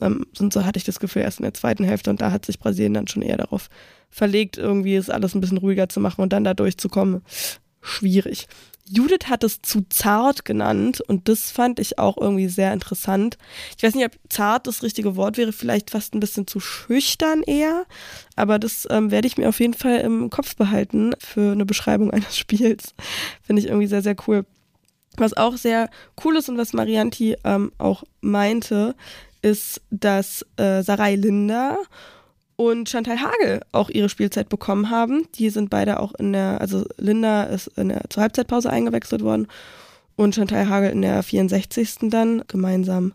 ähm, 0.00 0.26
und 0.38 0.52
so 0.52 0.64
hatte 0.64 0.78
ich 0.78 0.84
das 0.84 1.00
Gefühl 1.00 1.22
erst 1.22 1.40
in 1.40 1.44
der 1.44 1.54
zweiten 1.54 1.84
Hälfte 1.84 2.10
und 2.10 2.20
da 2.20 2.30
hat 2.30 2.46
sich 2.46 2.58
Brasilien 2.58 2.94
dann 2.94 3.08
schon 3.08 3.22
eher 3.22 3.36
darauf 3.36 3.68
verlegt, 4.10 4.56
irgendwie 4.58 4.96
es 4.96 5.10
alles 5.10 5.34
ein 5.34 5.40
bisschen 5.40 5.58
ruhiger 5.58 5.88
zu 5.88 6.00
machen 6.00 6.22
und 6.22 6.32
dann 6.32 6.44
da 6.44 6.54
durchzukommen. 6.54 7.22
Schwierig. 7.80 8.46
Judith 8.92 9.28
hat 9.28 9.44
es 9.44 9.62
zu 9.62 9.82
zart 9.88 10.44
genannt 10.44 11.00
und 11.00 11.28
das 11.28 11.52
fand 11.52 11.78
ich 11.78 12.00
auch 12.00 12.18
irgendwie 12.18 12.48
sehr 12.48 12.72
interessant. 12.72 13.38
Ich 13.76 13.84
weiß 13.84 13.94
nicht, 13.94 14.04
ob 14.04 14.12
zart 14.28 14.66
das 14.66 14.82
richtige 14.82 15.14
Wort 15.14 15.36
wäre, 15.36 15.52
vielleicht 15.52 15.90
fast 15.90 16.12
ein 16.12 16.20
bisschen 16.20 16.48
zu 16.48 16.58
schüchtern 16.58 17.44
eher, 17.44 17.86
aber 18.34 18.58
das 18.58 18.88
ähm, 18.90 19.12
werde 19.12 19.28
ich 19.28 19.38
mir 19.38 19.48
auf 19.48 19.60
jeden 19.60 19.74
Fall 19.74 19.98
im 19.98 20.28
Kopf 20.28 20.56
behalten 20.56 21.12
für 21.20 21.52
eine 21.52 21.64
Beschreibung 21.64 22.10
eines 22.12 22.36
Spiels. 22.36 22.94
Finde 23.42 23.62
ich 23.62 23.68
irgendwie 23.68 23.86
sehr, 23.86 24.02
sehr 24.02 24.16
cool. 24.26 24.44
Was 25.16 25.36
auch 25.36 25.56
sehr 25.56 25.88
cool 26.24 26.36
ist 26.36 26.48
und 26.48 26.58
was 26.58 26.72
Marianti 26.72 27.36
ähm, 27.44 27.70
auch 27.78 28.02
meinte, 28.20 28.96
ist, 29.42 29.80
dass 29.90 30.44
äh, 30.56 30.82
Sarai 30.82 31.14
Linda 31.14 31.78
und 32.56 32.90
Chantal 32.90 33.20
Hagel 33.20 33.62
auch 33.72 33.88
ihre 33.88 34.08
Spielzeit 34.08 34.48
bekommen 34.48 34.90
haben. 34.90 35.26
Die 35.36 35.48
sind 35.50 35.70
beide 35.70 36.00
auch 36.00 36.14
in 36.14 36.32
der, 36.32 36.60
also 36.60 36.84
Linda 36.98 37.44
ist 37.44 37.68
in 37.78 37.88
der, 37.88 38.02
zur 38.10 38.22
Halbzeitpause 38.22 38.68
eingewechselt 38.70 39.22
worden 39.22 39.46
und 40.16 40.34
Chantal 40.34 40.68
Hagel 40.68 40.90
in 40.90 41.00
der 41.00 41.22
64. 41.22 42.10
dann 42.10 42.44
gemeinsam 42.48 43.14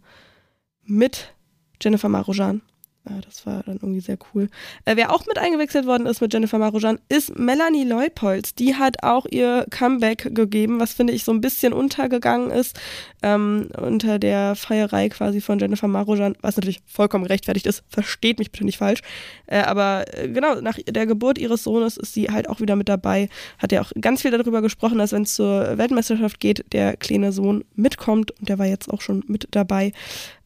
mit 0.84 1.34
Jennifer 1.80 2.10
Marojan. 2.10 2.62
Ja, 3.08 3.22
das 3.22 3.46
war 3.46 3.62
dann 3.64 3.76
irgendwie 3.76 4.00
sehr 4.00 4.18
cool. 4.34 4.50
Äh, 4.86 4.96
wer 4.96 5.14
auch 5.14 5.28
mit 5.28 5.38
eingewechselt 5.38 5.86
worden 5.86 6.08
ist 6.08 6.22
mit 6.22 6.34
Jennifer 6.34 6.58
Marojan, 6.58 7.00
ist 7.08 7.38
Melanie 7.38 7.84
Leupolz. 7.84 8.56
Die 8.56 8.76
hat 8.76 9.04
auch 9.04 9.28
ihr 9.30 9.68
Comeback 9.70 10.34
gegeben, 10.34 10.80
was 10.80 10.94
finde 10.94 11.14
ich 11.14 11.24
so 11.24 11.32
ein 11.32 11.40
bisschen 11.40 11.72
untergegangen 11.72 12.50
ist, 12.50 12.80
ähm, 13.22 13.70
unter 13.80 14.18
der 14.18 14.56
Feierei 14.56 15.10
quasi 15.10 15.40
von 15.40 15.60
Jennifer 15.60 15.88
Marojan, 15.88 16.36
was 16.42 16.58
natürlich 16.58 16.82
vollkommen 16.88 17.26
gerechtfertigt 17.26 17.68
ist. 17.68 17.84
Versteht 17.90 18.40
mich 18.40 18.52
bitte 18.52 18.66
nicht 18.66 18.80
falsch. 18.80 19.02
Äh, 19.46 19.60
aber 19.60 20.06
äh, 20.12 20.28
genau, 20.28 20.60
nach 20.62 20.80
der 20.88 21.06
Geburt 21.06 21.38
ihres 21.38 21.64
Sohnes 21.64 21.98
ist 21.98 22.16
sie 22.16 22.32
halt 22.32 22.50
auch 22.50 22.60
wieder 22.60 22.76
mit 22.76 22.90
dabei. 22.90 23.30
Hat 23.60 23.72
ja 23.72 23.82
auch 23.82 23.92
ganz 24.02 24.24
viel 24.24 24.32
darüber 24.32 24.64
gesprochen, 24.64 24.98
dass 24.98 25.12
wenn 25.12 25.24
es 25.24 25.36
zur 25.36 25.78
Weltmeisterschaft 25.78 26.40
geht, 26.40 26.66
der 26.74 26.98
kleine 26.98 27.32
Sohn 27.32 27.66
mitkommt 27.76 28.32
und 28.40 28.50
der 28.50 28.58
war 28.58 28.66
jetzt 28.66 28.90
auch 28.90 29.02
schon 29.02 29.24
mit 29.28 29.48
dabei 29.52 29.92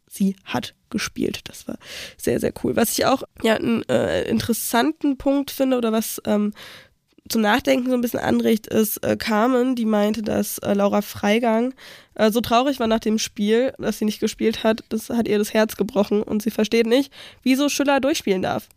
sie 0.10 0.36
hat 0.44 0.74
gespielt. 0.90 1.42
Das 1.46 1.68
war 1.68 1.78
sehr, 2.18 2.40
sehr 2.40 2.52
cool. 2.64 2.76
Was 2.76 2.98
ich 2.98 3.06
auch 3.06 3.24
ja 3.42 3.56
einen 3.56 3.88
äh, 3.90 4.24
interessanten 4.24 5.18
Punkt 5.18 5.52
finde 5.52 5.78
oder 5.78 5.92
was 5.92 6.22
ähm, 6.26 6.54
zum 7.30 7.42
Nachdenken 7.42 7.90
so 7.90 7.94
ein 7.94 8.02
bisschen 8.02 8.20
anregt, 8.20 8.68
ist 8.68 8.98
äh, 9.04 9.16
Carmen, 9.16 9.76
die 9.76 9.86
meinte, 9.86 10.24
dass 10.24 10.58
äh, 10.60 10.74
Laura 10.74 11.02
Freigang 11.02 11.74
äh, 12.16 12.32
so 12.32 12.42
traurig 12.42 12.80
war 12.80 12.88
nach 12.88 13.00
dem 13.00 13.20
Spiel, 13.20 13.74
dass 13.78 14.00
sie 14.00 14.06
nicht 14.06 14.20
gespielt 14.20 14.64
hat. 14.64 14.84
Das 14.90 15.10
hat 15.10 15.28
ihr 15.28 15.38
das 15.38 15.54
Herz 15.54 15.78
gebrochen 15.78 16.24
und 16.24 16.42
sie 16.42 16.52
versteht 16.52 16.88
nicht, 16.88 17.14
wieso 17.44 17.70
Schüller 17.70 18.00
durchspielen 18.00 18.42
darf. 18.42 18.68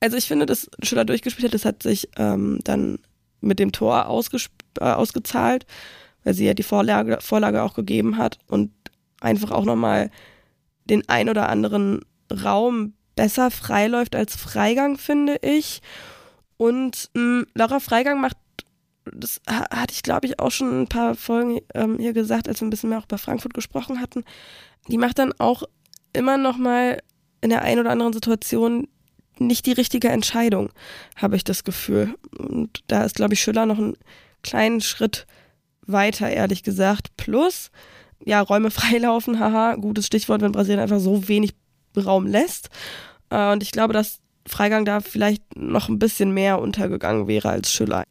Also 0.00 0.18
ich 0.18 0.26
finde, 0.26 0.44
dass 0.44 0.68
Schüller 0.82 1.06
durchgespielt 1.06 1.46
hat, 1.46 1.54
das 1.54 1.64
hat 1.64 1.82
sich 1.82 2.10
ähm, 2.16 2.60
dann 2.64 2.98
mit 3.40 3.58
dem 3.58 3.72
Tor 3.72 4.02
äh, 4.02 4.84
ausgezahlt, 4.84 5.66
weil 6.22 6.34
sie 6.34 6.44
ja 6.44 6.54
die 6.54 6.62
Vorlage, 6.62 7.18
Vorlage 7.22 7.62
auch 7.62 7.74
gegeben 7.74 8.18
hat 8.18 8.38
und 8.46 8.70
einfach 9.20 9.50
auch 9.50 9.64
nochmal 9.64 10.10
den 10.88 11.08
ein 11.08 11.28
oder 11.28 11.48
anderen 11.48 12.04
Raum 12.32 12.94
besser 13.14 13.50
freiläuft 13.50 14.14
als 14.14 14.36
Freigang, 14.36 14.98
finde 14.98 15.38
ich. 15.42 15.80
Und 16.56 17.10
mh, 17.14 17.22
hm, 17.22 17.46
Laura 17.54 17.80
Freigang 17.80 18.20
macht, 18.20 18.36
das 19.04 19.40
hatte 19.48 19.92
ich 19.92 20.02
glaube 20.02 20.26
ich 20.26 20.38
auch 20.38 20.50
schon 20.50 20.82
ein 20.82 20.88
paar 20.88 21.14
Folgen 21.14 21.60
ähm, 21.74 21.98
hier 21.98 22.12
gesagt, 22.12 22.48
als 22.48 22.60
wir 22.60 22.66
ein 22.66 22.70
bisschen 22.70 22.90
mehr 22.90 22.98
auch 22.98 23.04
über 23.04 23.18
Frankfurt 23.18 23.54
gesprochen 23.54 24.00
hatten. 24.00 24.24
Die 24.88 24.98
macht 24.98 25.18
dann 25.18 25.32
auch 25.38 25.62
immer 26.12 26.36
noch 26.36 26.56
mal 26.56 27.00
in 27.40 27.50
der 27.50 27.62
einen 27.62 27.80
oder 27.80 27.90
anderen 27.90 28.12
Situation 28.12 28.88
nicht 29.38 29.66
die 29.66 29.72
richtige 29.72 30.08
Entscheidung, 30.08 30.70
habe 31.16 31.36
ich 31.36 31.44
das 31.44 31.64
Gefühl. 31.64 32.14
Und 32.38 32.82
da 32.86 33.04
ist, 33.04 33.16
glaube 33.16 33.34
ich, 33.34 33.40
Schüller 33.40 33.66
noch 33.66 33.78
einen 33.78 33.96
kleinen 34.42 34.80
Schritt 34.80 35.26
weiter, 35.82 36.30
ehrlich 36.30 36.62
gesagt. 36.62 37.16
Plus, 37.16 37.70
ja, 38.24 38.40
Räume 38.40 38.70
freilaufen, 38.72 39.38
haha, 39.38 39.74
gutes 39.76 40.06
Stichwort, 40.06 40.40
wenn 40.42 40.52
Brasilien 40.52 40.80
einfach 40.80 41.00
so 41.00 41.28
wenig 41.28 41.54
Raum 41.96 42.26
lässt. 42.26 42.68
Äh, 43.30 43.52
und 43.52 43.62
ich 43.62 43.72
glaube, 43.72 43.92
dass 43.92 44.20
Freigang 44.46 44.84
da 44.84 45.00
vielleicht 45.00 45.56
noch 45.56 45.88
ein 45.88 45.98
bisschen 45.98 46.32
mehr 46.32 46.60
untergegangen 46.60 47.26
wäre 47.26 47.50
als 47.50 47.72
Schüller. 47.72 48.04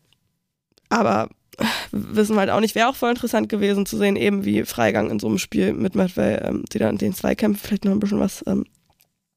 Aber 0.89 1.29
wissen 1.91 2.35
wir 2.35 2.41
halt 2.41 2.49
auch 2.49 2.59
nicht, 2.59 2.75
wäre 2.75 2.89
auch 2.89 2.95
voll 2.95 3.11
interessant 3.11 3.49
gewesen 3.49 3.85
zu 3.85 3.97
sehen, 3.97 4.15
eben 4.15 4.45
wie 4.45 4.63
Freigang 4.63 5.09
in 5.09 5.19
so 5.19 5.27
einem 5.27 5.37
Spiel 5.37 5.73
mitmacht, 5.73 6.17
weil 6.17 6.43
ähm, 6.45 6.65
sie 6.71 6.79
dann 6.79 6.91
in 6.91 6.97
den 6.97 7.13
Zweikämpfen 7.13 7.65
vielleicht 7.65 7.85
noch 7.85 7.91
ein 7.91 7.99
bisschen 7.99 8.19
was, 8.19 8.43
ähm, 8.47 8.65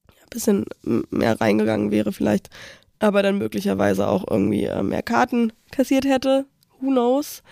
ein 0.08 0.30
bisschen 0.30 0.64
mehr 1.10 1.40
reingegangen 1.40 1.90
wäre 1.90 2.12
vielleicht, 2.12 2.50
aber 2.98 3.22
dann 3.22 3.38
möglicherweise 3.38 4.08
auch 4.08 4.26
irgendwie 4.28 4.64
äh, 4.64 4.82
mehr 4.82 5.02
Karten 5.02 5.52
kassiert 5.70 6.04
hätte. 6.04 6.46
Who 6.80 6.90
knows? 6.90 7.42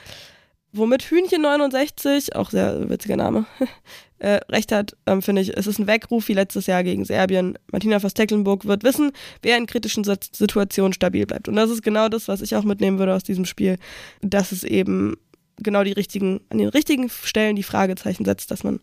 Womit 0.77 1.05
Hühnchen 1.05 1.43
69, 1.43 2.37
auch 2.37 2.51
sehr 2.51 2.89
witziger 2.89 3.17
Name, 3.17 3.47
äh, 4.19 4.41
recht 4.51 4.73
hat, 4.73 4.97
ähm, 5.07 5.23
finde 5.23 5.43
ich, 5.43 5.57
es 5.57 5.67
ist 5.67 5.79
ein 5.79 5.87
Weckruf 5.87 6.29
wie 6.29 6.35
letztes 6.35 6.67
Jahr 6.67 6.85
gegen 6.85 7.05
Serbien. 7.05 7.59
Martina 7.73 7.99
Voss-Tecklenburg 7.99 8.67
wird 8.67 8.85
wissen, 8.85 9.13
wer 9.43 9.57
in 9.57 9.67
kritischen 9.67 10.05
Situationen 10.05 10.93
stabil 10.93 11.27
bleibt. 11.27 11.49
Und 11.49 11.57
das 11.57 11.71
ist 11.71 11.83
genau 11.83 12.09
das, 12.09 12.29
was 12.29 12.43
ich 12.43 12.55
auch 12.57 12.65
mitnehmen 12.65 12.99
würde 12.99 13.15
aus 13.15 13.25
diesem 13.25 13.45
Spiel, 13.45 13.79
dass 14.23 14.53
es 14.53 14.65
eben 14.65 15.17
genau 15.59 15.85
die 15.85 15.93
richtigen, 15.93 16.41
an 16.51 16.59
den 16.59 16.69
richtigen 16.69 17.09
Stellen 17.09 17.57
die 17.57 17.63
Fragezeichen 17.63 18.25
setzt, 18.25 18.51
dass 18.51 18.65
man 18.65 18.81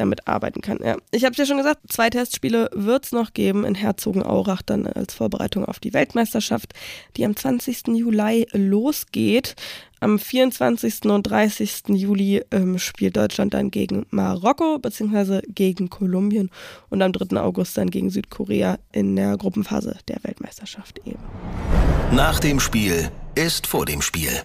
damit 0.00 0.26
arbeiten 0.26 0.60
kann. 0.60 0.78
Ja. 0.82 0.96
Ich 1.12 1.24
habe 1.24 1.32
es 1.32 1.38
ja 1.38 1.46
schon 1.46 1.58
gesagt, 1.58 1.80
zwei 1.88 2.10
Testspiele 2.10 2.70
wird 2.72 3.04
es 3.04 3.12
noch 3.12 3.32
geben 3.32 3.64
in 3.64 3.74
Herzogenaurach 3.74 4.62
dann 4.62 4.86
als 4.86 5.14
Vorbereitung 5.14 5.64
auf 5.64 5.78
die 5.78 5.94
Weltmeisterschaft, 5.94 6.72
die 7.16 7.24
am 7.24 7.36
20. 7.36 7.88
Juli 7.88 8.46
losgeht. 8.52 9.54
Am 10.02 10.18
24. 10.18 11.04
und 11.04 11.24
30. 11.24 11.82
Juli 11.88 12.42
ähm, 12.50 12.78
spielt 12.78 13.18
Deutschland 13.18 13.52
dann 13.52 13.70
gegen 13.70 14.06
Marokko 14.08 14.78
bzw. 14.78 15.42
gegen 15.48 15.90
Kolumbien 15.90 16.50
und 16.88 17.02
am 17.02 17.12
3. 17.12 17.38
August 17.38 17.76
dann 17.76 17.90
gegen 17.90 18.08
Südkorea 18.08 18.78
in 18.92 19.14
der 19.14 19.36
Gruppenphase 19.36 19.98
der 20.08 20.24
Weltmeisterschaft 20.24 21.00
eben. 21.04 21.22
Nach 22.12 22.40
dem 22.40 22.60
Spiel 22.60 23.10
ist 23.34 23.66
vor 23.66 23.84
dem 23.84 24.00
Spiel. 24.00 24.42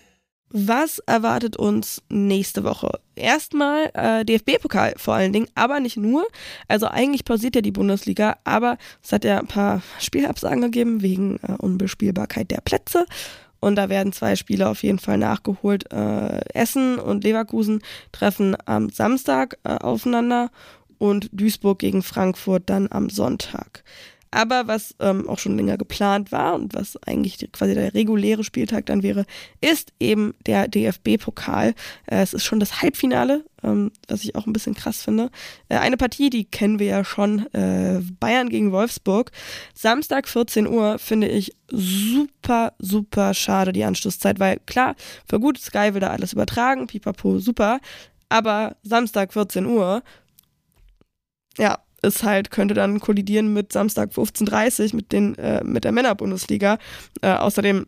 Was 0.49 0.99
erwartet 0.99 1.57
uns 1.57 2.01
nächste 2.09 2.63
Woche? 2.63 2.99
Erstmal 3.15 3.89
äh, 3.93 4.23
DFB-Pokal 4.23 4.93
vor 4.97 5.15
allen 5.15 5.33
Dingen, 5.33 5.47
aber 5.55 5.79
nicht 5.79 5.97
nur. 5.97 6.25
Also 6.67 6.87
eigentlich 6.87 7.25
pausiert 7.25 7.55
ja 7.55 7.61
die 7.61 7.71
Bundesliga, 7.71 8.37
aber 8.43 8.77
es 9.03 9.11
hat 9.11 9.25
ja 9.25 9.39
ein 9.39 9.47
paar 9.47 9.81
Spielabsagen 9.99 10.61
gegeben 10.61 11.01
wegen 11.01 11.39
äh, 11.41 11.53
Unbespielbarkeit 11.57 12.51
der 12.51 12.61
Plätze. 12.61 13.05
Und 13.59 13.77
da 13.77 13.89
werden 13.89 14.13
zwei 14.13 14.35
Spiele 14.35 14.69
auf 14.69 14.83
jeden 14.83 14.99
Fall 14.99 15.17
nachgeholt. 15.17 15.91
Äh, 15.91 16.41
Essen 16.53 16.99
und 16.99 17.23
Leverkusen 17.23 17.81
treffen 18.11 18.55
am 18.65 18.89
Samstag 18.89 19.57
äh, 19.63 19.69
aufeinander 19.69 20.51
und 20.99 21.29
Duisburg 21.31 21.79
gegen 21.79 22.03
Frankfurt 22.03 22.69
dann 22.69 22.87
am 22.91 23.09
Sonntag. 23.09 23.83
Aber 24.35 24.67
was 24.67 24.93
ähm, 24.99 25.29
auch 25.29 25.39
schon 25.39 25.55
länger 25.55 25.77
geplant 25.77 26.33
war 26.33 26.55
und 26.55 26.73
was 26.73 26.97
eigentlich 27.03 27.49
quasi 27.53 27.73
der 27.73 27.93
reguläre 27.93 28.43
Spieltag 28.43 28.85
dann 28.85 29.01
wäre, 29.01 29.25
ist 29.61 29.93
eben 29.97 30.33
der 30.45 30.67
DFB-Pokal. 30.67 31.69
Äh, 32.05 32.21
es 32.21 32.33
ist 32.33 32.43
schon 32.43 32.59
das 32.59 32.81
Halbfinale, 32.81 33.45
ähm, 33.63 33.93
was 34.09 34.25
ich 34.25 34.35
auch 34.35 34.45
ein 34.45 34.51
bisschen 34.51 34.73
krass 34.73 35.01
finde. 35.01 35.31
Äh, 35.69 35.77
eine 35.77 35.95
Partie, 35.95 36.29
die 36.29 36.43
kennen 36.43 36.79
wir 36.79 36.87
ja 36.87 37.05
schon, 37.05 37.45
äh, 37.53 38.01
Bayern 38.19 38.49
gegen 38.49 38.73
Wolfsburg. 38.73 39.31
Samstag 39.73 40.27
14 40.27 40.67
Uhr 40.67 40.99
finde 40.99 41.29
ich 41.29 41.55
super, 41.71 42.73
super 42.77 43.33
schade 43.33 43.71
die 43.71 43.85
Anschlusszeit, 43.85 44.37
weil 44.41 44.59
klar, 44.65 44.97
für 45.29 45.39
gut, 45.39 45.59
Sky 45.59 45.93
will 45.93 46.01
da 46.01 46.09
alles 46.09 46.33
übertragen, 46.33 46.87
pipapo, 46.87 47.39
super. 47.39 47.79
Aber 48.27 48.75
Samstag 48.83 49.31
14 49.31 49.65
Uhr, 49.65 50.03
ja, 51.57 51.84
ist 52.05 52.23
halt, 52.23 52.51
könnte 52.51 52.73
dann 52.73 52.99
kollidieren 52.99 53.53
mit 53.53 53.73
Samstag 53.73 54.11
15.30 54.11 54.95
mit 54.95 55.11
den, 55.11 55.35
äh, 55.35 55.63
mit 55.63 55.83
der 55.83 55.91
Männerbundesliga. 55.91 56.77
Äh, 57.21 57.33
außerdem, 57.33 57.85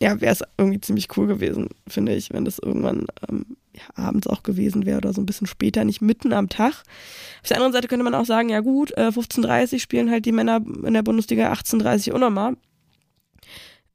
ja, 0.00 0.20
wäre 0.20 0.32
es 0.32 0.42
irgendwie 0.58 0.80
ziemlich 0.80 1.08
cool 1.16 1.26
gewesen, 1.26 1.68
finde 1.88 2.14
ich, 2.14 2.32
wenn 2.32 2.44
das 2.44 2.58
irgendwann 2.58 3.06
ähm, 3.28 3.56
ja, 3.74 3.82
abends 3.94 4.26
auch 4.26 4.42
gewesen 4.42 4.84
wäre 4.84 4.98
oder 4.98 5.12
so 5.12 5.20
ein 5.20 5.26
bisschen 5.26 5.46
später, 5.46 5.84
nicht 5.84 6.02
mitten 6.02 6.32
am 6.32 6.48
Tag. 6.48 6.82
Auf 7.42 7.48
der 7.48 7.56
anderen 7.56 7.72
Seite 7.72 7.88
könnte 7.88 8.04
man 8.04 8.14
auch 8.14 8.26
sagen, 8.26 8.48
ja 8.48 8.60
gut, 8.60 8.90
äh, 8.96 9.08
15.30 9.08 9.78
spielen 9.78 10.10
halt 10.10 10.26
die 10.26 10.32
Männer 10.32 10.60
in 10.84 10.94
der 10.94 11.02
Bundesliga 11.02 11.52
18.30 11.52 12.12
Uhr 12.12 12.18
nochmal. 12.18 12.56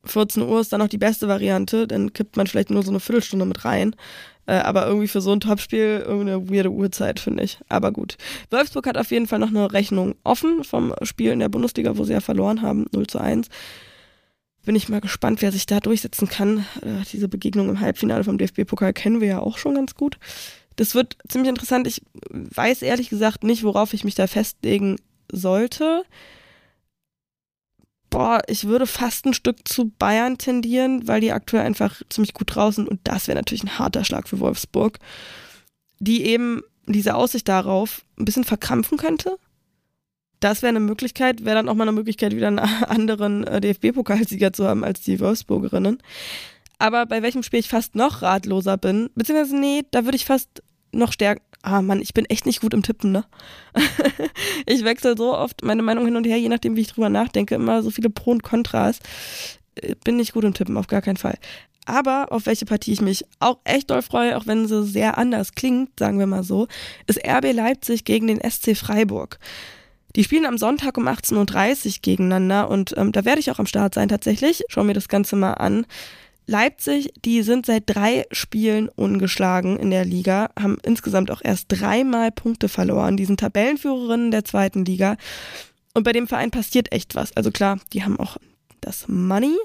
14 0.07 0.43
Uhr 0.43 0.59
ist 0.59 0.73
dann 0.73 0.81
auch 0.81 0.87
die 0.87 0.97
beste 0.97 1.27
Variante, 1.27 1.87
dann 1.87 2.13
kippt 2.13 2.37
man 2.37 2.47
vielleicht 2.47 2.69
nur 2.69 2.83
so 2.83 2.91
eine 2.91 2.99
Viertelstunde 2.99 3.45
mit 3.45 3.65
rein. 3.65 3.95
Äh, 4.47 4.59
aber 4.59 4.87
irgendwie 4.87 5.09
für 5.09 5.21
so 5.21 5.33
ein 5.33 5.41
Topspiel 5.41 6.03
irgendeine 6.05 6.49
weirde 6.49 6.71
Uhrzeit, 6.71 7.19
finde 7.19 7.43
ich. 7.43 7.59
Aber 7.67 7.91
gut. 7.91 8.17
Wolfsburg 8.49 8.87
hat 8.87 8.97
auf 8.97 9.11
jeden 9.11 9.27
Fall 9.27 9.39
noch 9.39 9.49
eine 9.49 9.71
Rechnung 9.71 10.15
offen 10.23 10.63
vom 10.63 10.93
Spiel 11.03 11.31
in 11.31 11.39
der 11.39 11.49
Bundesliga, 11.49 11.97
wo 11.97 12.05
sie 12.05 12.13
ja 12.13 12.21
verloren 12.21 12.61
haben, 12.61 12.85
0 12.93 13.07
zu 13.07 13.19
1. 13.19 13.49
Bin 14.65 14.75
ich 14.75 14.89
mal 14.89 15.01
gespannt, 15.01 15.41
wer 15.41 15.51
sich 15.51 15.65
da 15.65 15.79
durchsetzen 15.79 16.29
kann. 16.29 16.59
Äh, 16.81 17.03
diese 17.11 17.27
Begegnung 17.27 17.69
im 17.69 17.79
Halbfinale 17.81 18.23
vom 18.23 18.37
DFB-Pokal 18.37 18.93
kennen 18.93 19.21
wir 19.21 19.27
ja 19.27 19.39
auch 19.39 19.57
schon 19.57 19.75
ganz 19.75 19.95
gut. 19.95 20.17
Das 20.77 20.95
wird 20.95 21.17
ziemlich 21.27 21.49
interessant. 21.49 21.87
Ich 21.87 22.01
weiß 22.29 22.83
ehrlich 22.83 23.09
gesagt 23.09 23.43
nicht, 23.43 23.63
worauf 23.63 23.93
ich 23.93 24.05
mich 24.05 24.15
da 24.15 24.27
festlegen 24.27 24.97
sollte 25.29 26.03
boah, 28.09 28.41
ich 28.47 28.65
würde 28.65 28.87
fast 28.87 29.25
ein 29.25 29.33
Stück 29.33 29.67
zu 29.67 29.89
Bayern 29.89 30.37
tendieren, 30.37 31.07
weil 31.07 31.21
die 31.21 31.31
aktuell 31.31 31.65
einfach 31.65 32.01
ziemlich 32.09 32.33
gut 32.33 32.55
draußen 32.55 32.87
und 32.87 32.99
das 33.03 33.27
wäre 33.27 33.37
natürlich 33.37 33.63
ein 33.63 33.79
harter 33.79 34.03
Schlag 34.03 34.27
für 34.27 34.39
Wolfsburg, 34.39 34.99
die 35.99 36.25
eben 36.25 36.61
diese 36.85 37.15
Aussicht 37.15 37.47
darauf 37.47 38.05
ein 38.17 38.25
bisschen 38.25 38.43
verkrampfen 38.43 38.97
könnte. 38.97 39.37
Das 40.39 40.61
wäre 40.61 40.69
eine 40.69 40.79
Möglichkeit, 40.79 41.45
wäre 41.45 41.55
dann 41.55 41.69
auch 41.69 41.73
mal 41.73 41.83
eine 41.83 41.91
Möglichkeit, 41.91 42.35
wieder 42.35 42.47
einen 42.47 42.59
anderen 42.87 43.43
äh, 43.43 43.59
DFB-Pokalsieger 43.59 44.53
zu 44.53 44.67
haben 44.67 44.83
als 44.83 45.01
die 45.01 45.19
Wolfsburgerinnen. 45.19 45.97
Aber 46.79 47.07
bei 47.07 47.23
welchem 47.23 47.41
Spiel 47.41 47.59
ich 47.59 47.69
fast 47.69 47.95
noch 47.95 48.21
ratloser 48.21 48.77
bin, 48.77 49.09
beziehungsweise 49.15 49.57
nee, 49.57 49.83
da 49.89 50.05
würde 50.05 50.15
ich 50.15 50.25
fast 50.25 50.61
noch 50.97 51.13
stärker. 51.13 51.41
Ah 51.63 51.81
Mann, 51.81 52.01
ich 52.01 52.13
bin 52.13 52.25
echt 52.25 52.45
nicht 52.45 52.61
gut 52.61 52.73
im 52.73 52.83
Tippen, 52.83 53.11
ne? 53.11 53.25
ich 54.65 54.83
wechsle 54.83 55.15
so 55.17 55.35
oft 55.35 55.63
meine 55.63 55.81
Meinung 55.81 56.05
hin 56.05 56.15
und 56.15 56.25
her, 56.25 56.37
je 56.37 56.49
nachdem, 56.49 56.75
wie 56.75 56.81
ich 56.81 56.87
drüber 56.87 57.09
nachdenke, 57.09 57.55
immer 57.55 57.83
so 57.83 57.89
viele 57.89 58.09
Pro 58.09 58.31
und 58.31 58.43
Kontras. 58.43 58.99
Äh, 59.75 59.95
bin 60.03 60.17
nicht 60.17 60.33
gut 60.33 60.43
im 60.43 60.53
Tippen, 60.53 60.77
auf 60.77 60.87
gar 60.87 61.01
keinen 61.01 61.17
Fall. 61.17 61.37
Aber 61.85 62.31
auf 62.31 62.45
welche 62.45 62.65
Partie 62.65 62.91
ich 62.91 63.01
mich 63.01 63.25
auch 63.39 63.59
echt 63.63 63.89
doll 63.89 64.01
freue, 64.01 64.37
auch 64.37 64.45
wenn 64.45 64.67
sie 64.67 64.83
sehr 64.83 65.17
anders 65.17 65.53
klingt, 65.53 65.97
sagen 65.97 66.19
wir 66.19 66.27
mal 66.27 66.43
so, 66.43 66.67
ist 67.07 67.25
RB 67.25 67.53
Leipzig 67.53 68.03
gegen 68.03 68.27
den 68.27 68.41
SC 68.41 68.75
Freiburg. 68.75 69.39
Die 70.15 70.23
spielen 70.23 70.45
am 70.45 70.57
Sonntag 70.57 70.97
um 70.97 71.07
18.30 71.07 71.85
Uhr 71.85 71.93
gegeneinander 72.01 72.69
und 72.69 72.93
ähm, 72.97 73.11
da 73.11 73.23
werde 73.23 73.39
ich 73.39 73.51
auch 73.51 73.59
am 73.59 73.67
Start 73.67 73.93
sein 73.93 74.09
tatsächlich. 74.09 74.63
Schauen 74.67 74.87
wir 74.87 74.93
das 74.93 75.07
Ganze 75.07 75.35
mal 75.35 75.53
an. 75.53 75.85
Leipzig, 76.47 77.13
die 77.25 77.41
sind 77.43 77.65
seit 77.65 77.83
drei 77.87 78.25
Spielen 78.31 78.87
ungeschlagen 78.87 79.77
in 79.77 79.91
der 79.91 80.05
Liga, 80.05 80.49
haben 80.57 80.77
insgesamt 80.81 81.29
auch 81.29 81.41
erst 81.43 81.65
dreimal 81.67 82.31
Punkte 82.31 82.69
verloren. 82.69 83.17
Die 83.17 83.25
sind 83.25 83.41
Tabellenführerinnen 83.41 84.31
der 84.31 84.45
zweiten 84.45 84.85
Liga. 84.85 85.17
Und 85.93 86.03
bei 86.03 86.13
dem 86.13 86.27
Verein 86.27 86.49
passiert 86.49 86.91
echt 86.93 87.15
was. 87.15 87.35
Also 87.35 87.51
klar, 87.51 87.79
die 87.91 88.03
haben 88.03 88.17
auch 88.17 88.37
das 88.79 89.09
Money, 89.09 89.57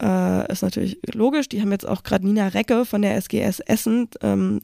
äh, 0.00 0.52
ist 0.52 0.62
natürlich 0.62 0.98
logisch. 1.14 1.48
Die 1.48 1.60
haben 1.60 1.72
jetzt 1.72 1.86
auch 1.86 2.02
gerade 2.02 2.26
Nina 2.26 2.48
Recke 2.48 2.84
von 2.84 3.02
der 3.02 3.16
SGS 3.16 3.60
Essen 3.60 4.08
ähm, 4.22 4.60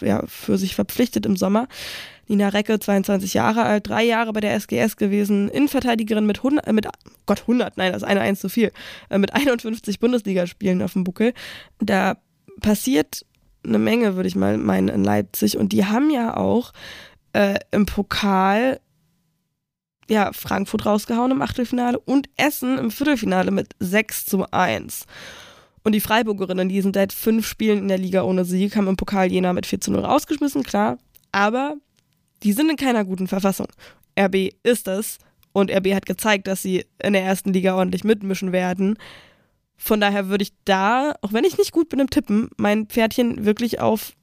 ja, 0.00 0.22
für 0.26 0.58
sich 0.58 0.74
verpflichtet 0.74 1.26
im 1.26 1.36
Sommer. 1.36 1.68
Nina 2.26 2.48
Recke, 2.48 2.78
22 2.78 3.34
Jahre 3.34 3.64
alt, 3.64 3.88
drei 3.88 4.02
Jahre 4.02 4.32
bei 4.32 4.40
der 4.40 4.54
SGS 4.54 4.96
gewesen, 4.96 5.48
Innenverteidigerin 5.48 6.26
mit 6.26 6.38
100, 6.38 6.66
äh, 6.66 6.72
mit 6.72 6.86
Gott 7.26 7.42
100, 7.42 7.76
nein, 7.76 7.92
das 7.92 8.02
ist 8.02 8.08
eine 8.08 8.20
eins 8.20 8.40
zu 8.40 8.48
viel, 8.48 8.72
äh, 9.10 9.18
mit 9.18 9.34
51 9.34 10.00
Bundesligaspielen 10.00 10.82
auf 10.82 10.94
dem 10.94 11.04
Buckel. 11.04 11.34
Da 11.80 12.16
passiert 12.60 13.26
eine 13.66 13.78
Menge, 13.78 14.16
würde 14.16 14.28
ich 14.28 14.36
mal 14.36 14.56
meinen, 14.58 14.88
in 14.88 15.04
Leipzig. 15.04 15.56
Und 15.56 15.72
die 15.72 15.84
haben 15.84 16.10
ja 16.10 16.36
auch 16.36 16.72
äh, 17.32 17.58
im 17.70 17.86
Pokal 17.86 18.80
ja, 20.08 20.32
Frankfurt 20.32 20.86
rausgehauen 20.86 21.30
im 21.30 21.42
Achtelfinale 21.42 21.98
und 21.98 22.28
Essen 22.36 22.78
im 22.78 22.90
Viertelfinale 22.90 23.50
mit 23.50 23.74
6 23.80 24.26
zu 24.26 24.50
1. 24.50 25.06
Und 25.82 25.92
die 25.92 26.00
Freiburgerinnen, 26.00 26.68
die 26.68 26.80
sind 26.80 26.96
seit 26.96 27.12
fünf 27.12 27.46
Spielen 27.46 27.78
in 27.78 27.88
der 27.88 27.98
Liga 27.98 28.22
ohne 28.22 28.44
Sieg, 28.44 28.76
haben 28.76 28.88
im 28.88 28.96
Pokal 28.96 29.30
Jena 29.30 29.52
mit 29.52 29.66
4 29.66 29.80
zu 29.80 29.92
0 29.92 30.04
rausgeschmissen, 30.04 30.62
klar. 30.62 30.98
Aber 31.32 31.76
die 32.42 32.52
sind 32.52 32.70
in 32.70 32.76
keiner 32.76 33.04
guten 33.04 33.28
Verfassung. 33.28 33.68
RB 34.18 34.50
ist 34.62 34.88
es. 34.88 35.18
Und 35.52 35.70
RB 35.70 35.94
hat 35.94 36.06
gezeigt, 36.06 36.48
dass 36.48 36.62
sie 36.62 36.84
in 37.02 37.12
der 37.12 37.22
ersten 37.22 37.52
Liga 37.52 37.76
ordentlich 37.76 38.02
mitmischen 38.02 38.52
werden. 38.52 38.98
Von 39.76 40.00
daher 40.00 40.28
würde 40.28 40.42
ich 40.42 40.52
da, 40.64 41.14
auch 41.20 41.32
wenn 41.32 41.44
ich 41.44 41.58
nicht 41.58 41.72
gut 41.72 41.88
bin 41.90 42.00
im 42.00 42.10
Tippen, 42.10 42.50
mein 42.56 42.86
Pferdchen 42.86 43.44
wirklich 43.44 43.80
auf 43.80 44.14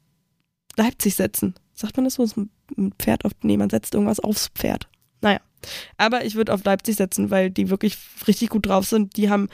Leipzig 0.78 1.16
setzen. 1.16 1.56
Sagt 1.74 1.96
man 1.98 2.06
das 2.06 2.16
so? 2.16 2.26
Ein 2.78 2.94
Pferd 2.98 3.26
auf, 3.26 3.32
nee, 3.44 3.58
man 3.58 3.70
setzt 3.70 3.94
irgendwas 3.94 4.20
aufs 4.20 4.50
Pferd. 4.50 4.88
Aber 5.98 6.26
ich 6.26 6.36
würde 6.36 6.54
auf 6.54 6.64
Leipzig 6.64 6.96
setzen, 6.96 7.32
weil 7.32 7.50
die 7.50 7.70
wirklich 7.70 7.98
richtig 8.28 8.50
gut 8.50 8.66
drauf 8.66 8.86
sind. 8.88 9.18
Die 9.18 9.30
haben 9.30 9.50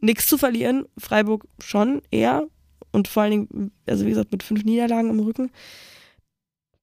nichts 0.00 0.26
zu 0.26 0.38
verlieren. 0.38 0.86
Freiburg 0.98 1.46
schon 1.58 2.02
eher. 2.10 2.46
Und 2.92 3.08
vor 3.08 3.24
allen 3.24 3.30
Dingen, 3.32 3.72
also 3.86 4.04
wie 4.06 4.10
gesagt, 4.10 4.32
mit 4.32 4.42
fünf 4.42 4.64
Niederlagen 4.64 5.10
im 5.10 5.20
Rücken. 5.20 5.50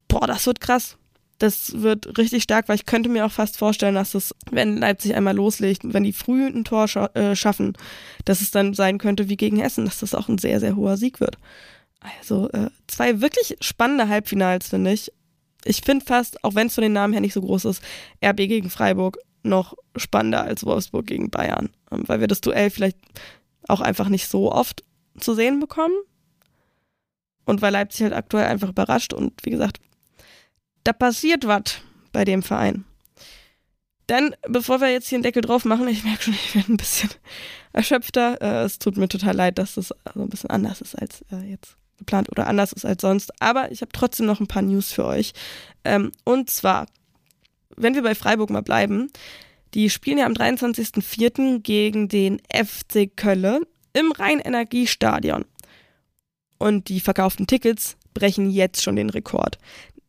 Boah, 0.08 0.28
das 0.28 0.46
wird 0.46 0.60
krass. 0.60 0.98
Das 1.40 1.82
wird 1.82 2.18
richtig 2.18 2.44
stark, 2.44 2.70
weil 2.70 2.76
ich 2.76 2.86
könnte 2.86 3.10
mir 3.10 3.26
auch 3.26 3.32
fast 3.32 3.58
vorstellen, 3.58 3.96
dass 3.96 4.14
es, 4.14 4.36
wenn 4.52 4.78
Leipzig 4.78 5.16
einmal 5.16 5.36
loslegt, 5.36 5.82
wenn 5.86 6.04
die 6.04 6.14
früh 6.14 6.46
ein 6.46 6.64
Tor 6.64 6.88
scha 6.88 7.08
äh, 7.16 7.36
schaffen, 7.36 7.74
dass 8.26 8.40
es 8.40 8.52
dann 8.52 8.74
sein 8.74 9.00
könnte 9.00 9.30
wie 9.30 9.36
gegen 9.36 9.58
Hessen, 9.58 9.86
dass 9.86 10.00
das 10.00 10.14
auch 10.14 10.30
ein 10.30 10.38
sehr, 10.38 10.60
sehr 10.60 10.76
hoher 10.76 10.96
Sieg 10.96 11.20
wird. 11.20 11.38
Also 12.20 12.50
äh, 12.52 12.70
zwei 12.88 13.22
wirklich 13.22 13.58
spannende 13.62 14.08
Halbfinals, 14.08 14.70
finde 14.70 14.94
ich 14.94 15.12
ich 15.66 15.82
finde 15.82 16.06
fast, 16.06 16.44
auch 16.44 16.56
wenn 16.56 16.68
es 16.68 16.76
von 16.76 16.82
den 16.82 16.94
Namen 16.94 17.14
her 17.14 17.22
nicht 17.22 17.34
so 17.34 17.42
groß 17.42 17.66
ist, 17.66 17.84
RB 18.24 18.38
gegen 18.38 18.70
Freiburg 18.70 19.18
noch 19.44 19.76
spannender 19.96 20.44
als 20.44 20.66
Wolfsburg 20.66 21.06
gegen 21.06 21.30
Bayern, 21.30 21.70
ähm, 21.92 22.04
weil 22.08 22.20
wir 22.20 22.28
das 22.28 22.42
Duell 22.42 22.70
vielleicht 22.70 22.98
auch 23.68 23.82
einfach 23.82 24.10
nicht 24.10 24.28
so 24.28 24.52
oft 24.52 24.84
zu 25.20 25.34
sehen 25.34 25.60
bekommen. 25.60 25.96
Und 27.46 27.62
weil 27.62 27.74
Leipzig 27.74 28.04
halt 28.04 28.14
aktuell 28.14 28.46
einfach 28.46 28.70
überrascht 28.70 29.14
und 29.14 29.34
wie 29.44 29.50
gesagt, 29.50 29.80
da 30.86 30.94
passiert 30.94 31.46
was 31.46 31.82
bei 32.14 32.24
dem 32.24 32.42
Verein. 32.42 32.86
Dann, 34.08 34.36
bevor 34.48 34.80
wir 34.82 34.92
jetzt 34.92 35.08
hier 35.08 35.18
einen 35.18 35.24
Deckel 35.24 35.42
drauf 35.42 35.66
machen, 35.66 35.88
ich 35.90 36.04
merke 36.04 36.24
schon, 36.24 36.34
ich 36.34 36.56
werde 36.56 36.74
ein 36.74 36.78
bisschen 36.78 37.10
erschöpfter. 37.74 38.42
Äh, 38.42 38.64
es 38.64 38.80
tut 38.80 38.98
mir 38.98 39.10
total 39.10 39.36
leid, 39.36 39.58
dass 39.58 39.76
das 39.76 39.90
so 39.90 40.22
ein 40.22 40.30
bisschen 40.30 40.50
anders 40.50 40.80
ist 40.80 40.96
als 40.96 41.24
äh, 41.32 41.50
jetzt 41.50 41.78
geplant 41.98 42.30
oder 42.32 42.48
anders 42.48 42.74
ist 42.74 42.86
als 42.86 43.02
sonst. 43.02 43.32
Aber 43.42 43.72
ich 43.72 43.82
habe 43.82 43.92
trotzdem 43.92 44.26
noch 44.26 44.40
ein 44.40 44.48
paar 44.48 44.62
News 44.62 44.92
für 44.92 45.06
euch. 45.06 45.34
Ähm, 45.84 46.12
und 46.24 46.50
zwar, 46.50 46.88
wenn 47.76 47.96
wir 47.96 48.04
bei 48.04 48.16
Freiburg 48.16 48.50
mal 48.50 48.62
bleiben, 48.62 49.10
die 49.74 49.90
spielen 49.90 50.20
ja 50.20 50.26
am 50.26 50.34
23.04. 50.34 51.60
gegen 51.60 52.08
den 52.08 52.40
FC 52.52 53.10
Köln 53.16 53.64
im 53.94 54.12
Rhein-Energiestadion. 54.12 55.46
Und 56.60 56.90
die 56.90 57.00
verkauften 57.00 57.48
Tickets 57.48 57.98
brechen 58.14 58.50
jetzt 58.50 58.84
schon 58.84 58.96
den 58.96 59.10
Rekord 59.10 59.58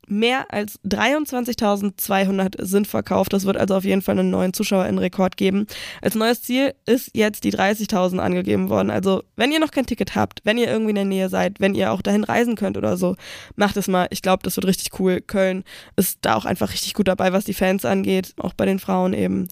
mehr 0.08 0.52
als 0.52 0.78
23.200 0.84 2.64
sind 2.64 2.86
verkauft. 2.86 3.32
Das 3.32 3.44
wird 3.44 3.56
also 3.56 3.76
auf 3.76 3.84
jeden 3.84 4.02
Fall 4.02 4.18
einen 4.18 4.30
neuen 4.30 4.52
Zuschauerinnenrekord 4.52 5.36
geben. 5.36 5.66
Als 6.02 6.14
neues 6.14 6.42
Ziel 6.42 6.74
ist 6.86 7.10
jetzt 7.14 7.44
die 7.44 7.52
30.000 7.52 8.18
angegeben 8.18 8.68
worden. 8.68 8.90
Also, 8.90 9.22
wenn 9.36 9.52
ihr 9.52 9.60
noch 9.60 9.70
kein 9.70 9.86
Ticket 9.86 10.14
habt, 10.14 10.40
wenn 10.44 10.58
ihr 10.58 10.68
irgendwie 10.68 10.90
in 10.90 10.96
der 10.96 11.04
Nähe 11.04 11.28
seid, 11.28 11.60
wenn 11.60 11.74
ihr 11.74 11.92
auch 11.92 12.02
dahin 12.02 12.24
reisen 12.24 12.56
könnt 12.56 12.76
oder 12.76 12.96
so, 12.96 13.16
macht 13.56 13.76
es 13.76 13.88
mal. 13.88 14.06
Ich 14.10 14.22
glaube, 14.22 14.42
das 14.42 14.56
wird 14.56 14.66
richtig 14.66 14.98
cool. 14.98 15.20
Köln 15.20 15.64
ist 15.96 16.18
da 16.22 16.34
auch 16.36 16.44
einfach 16.44 16.72
richtig 16.72 16.94
gut 16.94 17.08
dabei, 17.08 17.32
was 17.32 17.44
die 17.44 17.54
Fans 17.54 17.84
angeht, 17.84 18.34
auch 18.38 18.54
bei 18.54 18.66
den 18.66 18.78
Frauen 18.78 19.12
eben. 19.12 19.48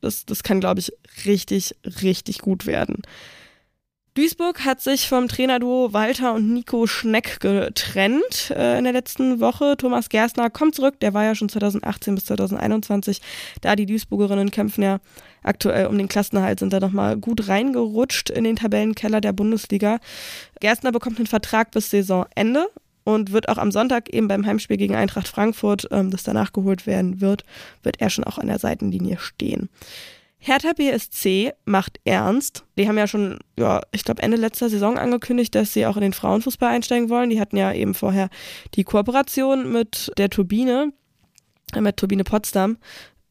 Das, 0.00 0.24
das 0.24 0.42
kann, 0.42 0.60
glaube 0.60 0.80
ich, 0.80 0.92
richtig, 1.26 1.76
richtig 2.02 2.38
gut 2.38 2.66
werden. 2.66 3.02
Duisburg 4.14 4.64
hat 4.64 4.80
sich 4.80 5.08
vom 5.08 5.28
Trainerduo 5.28 5.92
Walter 5.92 6.34
und 6.34 6.52
Nico 6.52 6.88
Schneck 6.88 7.38
getrennt 7.38 8.50
äh, 8.50 8.76
in 8.76 8.82
der 8.82 8.92
letzten 8.92 9.38
Woche. 9.38 9.76
Thomas 9.76 10.08
Gerstner 10.08 10.50
kommt 10.50 10.74
zurück, 10.74 10.98
der 10.98 11.14
war 11.14 11.22
ja 11.22 11.36
schon 11.36 11.48
2018 11.48 12.16
bis 12.16 12.24
2021 12.24 13.20
da. 13.60 13.76
Die 13.76 13.86
Duisburgerinnen 13.86 14.50
kämpfen 14.50 14.82
ja 14.82 14.98
aktuell 15.44 15.86
um 15.86 15.96
den 15.96 16.08
Klassenerhalt, 16.08 16.58
sind 16.58 16.72
da 16.72 16.80
nochmal 16.80 17.16
gut 17.18 17.46
reingerutscht 17.46 18.30
in 18.30 18.42
den 18.42 18.56
Tabellenkeller 18.56 19.20
der 19.20 19.32
Bundesliga. 19.32 20.00
Gerstner 20.58 20.90
bekommt 20.90 21.18
einen 21.18 21.28
Vertrag 21.28 21.70
bis 21.70 21.90
Saisonende 21.90 22.66
und 23.04 23.30
wird 23.30 23.48
auch 23.48 23.58
am 23.58 23.70
Sonntag 23.70 24.12
eben 24.12 24.26
beim 24.26 24.44
Heimspiel 24.44 24.76
gegen 24.76 24.96
Eintracht 24.96 25.28
Frankfurt, 25.28 25.86
ähm, 25.92 26.10
das 26.10 26.24
danach 26.24 26.52
geholt 26.52 26.84
werden 26.84 27.20
wird, 27.20 27.44
wird 27.84 28.00
er 28.00 28.10
schon 28.10 28.24
auch 28.24 28.38
an 28.38 28.48
der 28.48 28.58
Seitenlinie 28.58 29.18
stehen. 29.18 29.68
Hertha 30.42 30.72
BSC 30.72 31.52
macht 31.66 32.00
ernst. 32.04 32.64
Die 32.78 32.88
haben 32.88 32.96
ja 32.96 33.06
schon, 33.06 33.38
ja, 33.58 33.82
ich 33.92 34.04
glaube 34.04 34.22
Ende 34.22 34.38
letzter 34.38 34.70
Saison 34.70 34.98
angekündigt, 34.98 35.54
dass 35.54 35.74
sie 35.74 35.86
auch 35.86 35.96
in 35.96 36.02
den 36.02 36.14
Frauenfußball 36.14 36.70
einsteigen 36.70 37.10
wollen. 37.10 37.28
Die 37.28 37.40
hatten 37.40 37.58
ja 37.58 37.72
eben 37.72 37.94
vorher 37.94 38.30
die 38.74 38.84
Kooperation 38.84 39.70
mit 39.70 40.10
der 40.16 40.30
Turbine, 40.30 40.92
äh, 41.74 41.82
mit 41.82 41.98
Turbine 41.98 42.24
Potsdam. 42.24 42.78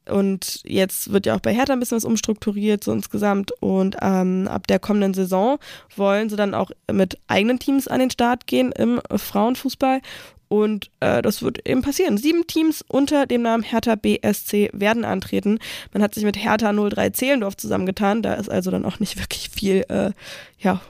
Und 0.07 0.61
jetzt 0.65 1.11
wird 1.11 1.25
ja 1.25 1.35
auch 1.35 1.39
bei 1.39 1.53
Hertha 1.53 1.73
ein 1.73 1.79
bisschen 1.79 1.97
was 1.97 2.05
umstrukturiert, 2.05 2.83
so 2.83 2.91
insgesamt. 2.91 3.51
Und 3.59 3.97
ähm, 4.01 4.47
ab 4.47 4.67
der 4.67 4.79
kommenden 4.79 5.15
Saison 5.15 5.57
wollen 5.95 6.29
sie 6.29 6.35
dann 6.35 6.53
auch 6.53 6.69
mit 6.91 7.17
eigenen 7.27 7.59
Teams 7.59 7.87
an 7.87 7.99
den 7.99 8.11
Start 8.11 8.45
gehen 8.45 8.71
im 8.71 9.01
Frauenfußball. 9.15 10.01
Und 10.49 10.89
äh, 10.99 11.21
das 11.21 11.43
wird 11.43 11.67
eben 11.67 11.83
passieren. 11.83 12.17
Sieben 12.17 12.47
Teams 12.47 12.83
unter 12.87 13.27
dem 13.27 13.43
Namen 13.43 13.63
Hertha 13.63 13.95
BSC 13.95 14.71
werden 14.73 15.05
antreten. 15.05 15.59
Man 15.93 16.01
hat 16.01 16.15
sich 16.15 16.23
mit 16.23 16.43
Hertha 16.43 16.73
03 16.73 17.11
Zehlendorf 17.11 17.55
zusammengetan. 17.55 18.23
Da 18.23 18.33
ist 18.33 18.49
also 18.49 18.71
dann 18.71 18.83
auch 18.83 18.99
nicht 18.99 19.17
wirklich 19.19 19.49
viel 19.49 19.85
äh, 19.89 20.11
ja, 20.57 20.81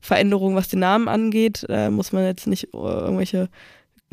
Veränderung, 0.00 0.56
was 0.56 0.68
den 0.68 0.80
Namen 0.80 1.08
angeht. 1.08 1.64
Da 1.68 1.90
muss 1.90 2.12
man 2.12 2.24
jetzt 2.24 2.48
nicht 2.48 2.74
äh, 2.74 2.76
irgendwelche 2.76 3.48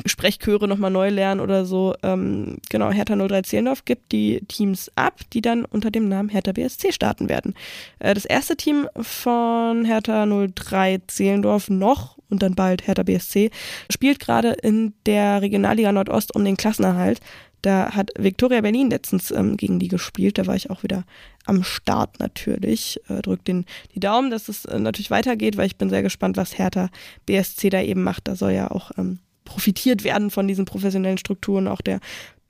Sprechchöre 0.06 0.66
nochmal 0.66 0.90
neu 0.90 1.10
lernen 1.10 1.40
oder 1.40 1.64
so. 1.64 1.94
Ähm, 2.02 2.58
genau, 2.70 2.90
Hertha 2.90 3.14
03 3.14 3.42
Zehlendorf 3.42 3.84
gibt 3.84 4.12
die 4.12 4.40
Teams 4.48 4.90
ab, 4.96 5.20
die 5.32 5.40
dann 5.40 5.64
unter 5.64 5.90
dem 5.90 6.08
Namen 6.08 6.28
Hertha 6.28 6.52
BSC 6.52 6.92
starten 6.92 7.28
werden. 7.28 7.54
Äh, 7.98 8.14
das 8.14 8.24
erste 8.24 8.56
Team 8.56 8.88
von 9.00 9.84
Hertha 9.84 10.26
03 10.26 11.02
Zehlendorf 11.06 11.70
noch 11.70 12.18
und 12.28 12.42
dann 12.42 12.54
bald 12.54 12.86
Hertha 12.86 13.02
BSC 13.02 13.50
spielt 13.90 14.18
gerade 14.18 14.52
in 14.62 14.94
der 15.06 15.42
Regionalliga 15.42 15.92
Nordost 15.92 16.34
um 16.34 16.44
den 16.44 16.56
Klassenerhalt. 16.56 17.20
Da 17.60 17.92
hat 17.94 18.10
Viktoria 18.18 18.60
Berlin 18.60 18.90
letztens 18.90 19.30
ähm, 19.30 19.56
gegen 19.56 19.78
die 19.78 19.86
gespielt. 19.86 20.36
Da 20.36 20.48
war 20.48 20.56
ich 20.56 20.70
auch 20.70 20.82
wieder 20.82 21.04
am 21.46 21.62
Start 21.62 22.18
natürlich. 22.18 23.00
Äh, 23.08 23.22
drückt 23.22 23.46
die 23.46 24.00
Daumen, 24.00 24.32
dass 24.32 24.48
es 24.48 24.64
äh, 24.64 24.80
natürlich 24.80 25.12
weitergeht, 25.12 25.56
weil 25.56 25.66
ich 25.66 25.76
bin 25.76 25.88
sehr 25.88 26.02
gespannt, 26.02 26.36
was 26.36 26.58
Hertha 26.58 26.88
BSC 27.26 27.70
da 27.70 27.80
eben 27.80 28.02
macht. 28.02 28.26
Da 28.26 28.34
soll 28.34 28.50
ja 28.50 28.68
auch 28.72 28.90
ähm, 28.98 29.20
profitiert 29.52 30.02
werden 30.02 30.30
von 30.30 30.48
diesen 30.48 30.64
professionellen 30.64 31.18
Strukturen, 31.18 31.68
auch 31.68 31.82
der 31.82 32.00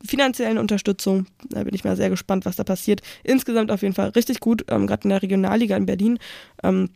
finanziellen 0.04 0.58
Unterstützung. 0.58 1.26
Da 1.48 1.64
bin 1.64 1.74
ich 1.74 1.82
mal 1.82 1.96
sehr 1.96 2.10
gespannt, 2.10 2.44
was 2.44 2.56
da 2.56 2.64
passiert. 2.64 3.02
Insgesamt 3.24 3.72
auf 3.72 3.82
jeden 3.82 3.94
Fall 3.94 4.10
richtig 4.10 4.38
gut, 4.38 4.64
ähm, 4.68 4.86
gerade 4.86 5.02
in 5.04 5.10
der 5.10 5.22
Regionalliga 5.22 5.76
in 5.76 5.86
Berlin 5.86 6.18
ähm, 6.62 6.90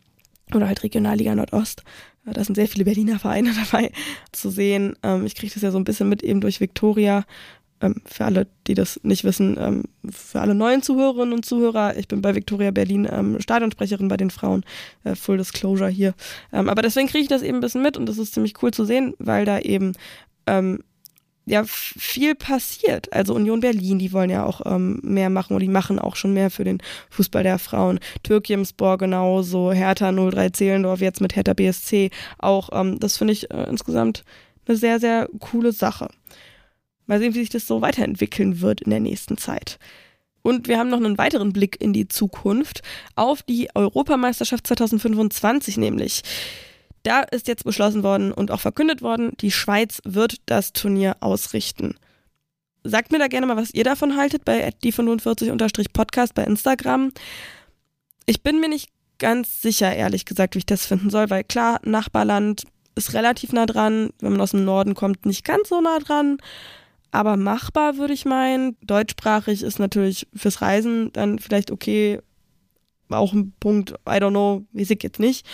oder 0.53 0.67
halt 0.67 0.83
Regionalliga 0.83 1.35
Nordost. 1.35 1.83
Da 2.25 2.43
sind 2.43 2.55
sehr 2.55 2.67
viele 2.67 2.85
Berliner 2.85 3.19
Vereine 3.19 3.51
dabei 3.71 3.91
zu 4.31 4.49
sehen. 4.49 4.95
Ähm, 5.03 5.25
ich 5.25 5.35
kriege 5.35 5.53
das 5.53 5.63
ja 5.63 5.71
so 5.71 5.77
ein 5.77 5.83
bisschen 5.83 6.07
mit 6.07 6.23
eben 6.23 6.39
durch 6.39 6.61
Victoria. 6.61 7.25
Ähm, 7.81 8.01
für 8.05 8.25
alle, 8.25 8.47
die 8.65 8.73
das 8.73 8.99
nicht 9.03 9.23
wissen, 9.23 9.57
ähm, 9.59 9.83
für 10.09 10.41
alle 10.41 10.55
neuen 10.55 10.81
Zuhörerinnen 10.81 11.33
und 11.33 11.45
Zuhörer, 11.45 11.95
ich 11.97 12.07
bin 12.07 12.21
bei 12.21 12.33
Victoria 12.33 12.71
Berlin 12.71 13.07
ähm, 13.11 13.39
Stadionsprecherin 13.39 14.07
bei 14.07 14.17
den 14.17 14.31
Frauen, 14.31 14.63
äh, 15.03 15.15
Full 15.15 15.37
Disclosure 15.37 15.89
hier. 15.89 16.13
Ähm, 16.51 16.69
aber 16.69 16.81
deswegen 16.81 17.07
kriege 17.07 17.23
ich 17.23 17.29
das 17.29 17.43
eben 17.43 17.57
ein 17.57 17.61
bisschen 17.61 17.83
mit 17.83 17.97
und 17.97 18.07
das 18.07 18.17
ist 18.17 18.33
ziemlich 18.33 18.61
cool 18.63 18.71
zu 18.71 18.85
sehen, 18.85 19.13
weil 19.19 19.45
da 19.45 19.59
eben 19.59 19.93
ähm, 20.47 20.79
ja 21.47 21.63
viel 21.65 22.35
passiert. 22.35 23.11
Also 23.13 23.33
Union 23.33 23.61
Berlin, 23.61 23.99
die 23.99 24.11
wollen 24.11 24.29
ja 24.29 24.45
auch 24.45 24.61
ähm, 24.65 24.99
mehr 25.03 25.29
machen 25.29 25.53
und 25.53 25.61
die 25.61 25.67
machen 25.67 25.97
auch 25.97 26.15
schon 26.15 26.33
mehr 26.33 26.51
für 26.51 26.63
den 26.63 26.79
Fußball 27.09 27.43
der 27.43 27.57
Frauen. 27.57 27.99
Türkimspor 28.23 28.97
genauso, 28.97 29.71
Hertha 29.71 30.11
03 30.11 30.49
Zehlendorf 30.49 30.99
jetzt 30.99 31.21
mit 31.21 31.35
Hertha 31.35 31.53
BSC 31.53 32.09
auch. 32.37 32.69
Ähm, 32.73 32.99
das 32.99 33.17
finde 33.17 33.33
ich 33.33 33.49
äh, 33.49 33.63
insgesamt 33.69 34.23
eine 34.67 34.77
sehr, 34.77 34.99
sehr 34.99 35.29
coole 35.39 35.71
Sache. 35.71 36.09
Mal 37.07 37.19
sehen, 37.19 37.33
wie 37.33 37.39
sich 37.39 37.49
das 37.49 37.67
so 37.67 37.81
weiterentwickeln 37.81 38.61
wird 38.61 38.81
in 38.81 38.91
der 38.91 38.99
nächsten 38.99 39.37
Zeit. 39.37 39.79
Und 40.41 40.67
wir 40.67 40.77
haben 40.77 40.89
noch 40.89 40.97
einen 40.97 41.17
weiteren 41.17 41.51
Blick 41.51 41.81
in 41.81 41.91
die 41.91 42.07
Zukunft 42.07 42.81
auf 43.15 43.43
die 43.43 43.69
Europameisterschaft 43.75 44.67
2025 44.67 45.77
nämlich. 45.77 46.21
Da 47.03 47.21
ist 47.21 47.47
jetzt 47.47 47.63
beschlossen 47.63 48.03
worden 48.03 48.31
und 48.31 48.51
auch 48.51 48.59
verkündet 48.59 49.01
worden, 49.01 49.31
die 49.41 49.51
Schweiz 49.51 50.01
wird 50.03 50.37
das 50.45 50.73
Turnier 50.73 51.17
ausrichten. 51.19 51.95
Sagt 52.83 53.11
mir 53.11 53.19
da 53.19 53.27
gerne 53.27 53.45
mal, 53.45 53.57
was 53.57 53.73
ihr 53.73 53.83
davon 53.83 54.15
haltet 54.15 54.45
bei 54.45 54.69
die45-podcast 54.83 56.33
bei 56.33 56.43
Instagram. 56.43 57.11
Ich 58.25 58.41
bin 58.41 58.59
mir 58.59 58.69
nicht 58.69 58.89
ganz 59.19 59.61
sicher, 59.61 59.93
ehrlich 59.93 60.25
gesagt, 60.25 60.55
wie 60.55 60.59
ich 60.59 60.65
das 60.65 60.85
finden 60.85 61.09
soll, 61.09 61.29
weil 61.29 61.43
klar, 61.43 61.79
Nachbarland 61.83 62.63
ist 62.95 63.13
relativ 63.13 63.51
nah 63.53 63.65
dran, 63.65 64.11
wenn 64.19 64.31
man 64.31 64.41
aus 64.41 64.51
dem 64.51 64.65
Norden 64.65 64.93
kommt, 64.93 65.25
nicht 65.25 65.43
ganz 65.43 65.69
so 65.69 65.81
nah 65.81 65.99
dran, 65.99 66.37
aber 67.11 67.37
machbar 67.37 67.97
würde 67.97 68.13
ich 68.13 68.25
meinen. 68.25 68.77
Deutschsprachig 68.81 69.63
ist 69.63 69.79
natürlich 69.79 70.27
fürs 70.33 70.61
Reisen 70.61 71.11
dann 71.13 71.39
vielleicht 71.39 71.71
okay, 71.71 72.19
auch 73.09 73.33
ein 73.33 73.53
Punkt, 73.59 73.91
I 74.07 74.19
don't 74.19 74.31
know, 74.31 74.65
weiß 74.73 74.89
ich 74.89 75.03
jetzt 75.03 75.19
nicht. 75.19 75.45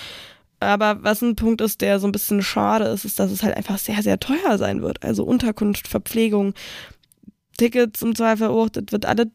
Aber 0.59 1.03
was 1.03 1.21
ein 1.21 1.35
Punkt 1.35 1.61
ist, 1.61 1.81
der 1.81 1.99
so 1.99 2.07
ein 2.07 2.11
bisschen 2.11 2.41
schade 2.41 2.85
ist, 2.85 3.05
ist, 3.05 3.19
dass 3.19 3.31
es 3.31 3.43
halt 3.43 3.55
einfach 3.57 3.77
sehr, 3.77 4.01
sehr 4.01 4.19
teuer 4.19 4.57
sein 4.57 4.81
wird. 4.81 5.03
Also 5.03 5.23
Unterkunft, 5.23 5.87
Verpflegung, 5.87 6.53
Tickets 7.57 8.01
im 8.01 8.15
Zweifel 8.15 8.47
auch, 8.47 8.69
das 8.69 8.85
wird 8.89 9.05
alles 9.05 9.27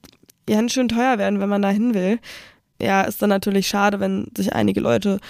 ganz 0.46 0.72
schön 0.72 0.88
teuer 0.88 1.18
werden, 1.18 1.40
wenn 1.40 1.48
man 1.48 1.62
da 1.62 1.68
hin 1.68 1.94
will. 1.94 2.18
Ja, 2.81 3.02
ist 3.02 3.20
dann 3.20 3.28
natürlich 3.28 3.68
schade, 3.68 4.00
wenn 4.00 4.31
sich 4.37 4.52
einige 4.52 4.81
Leute 4.81 5.20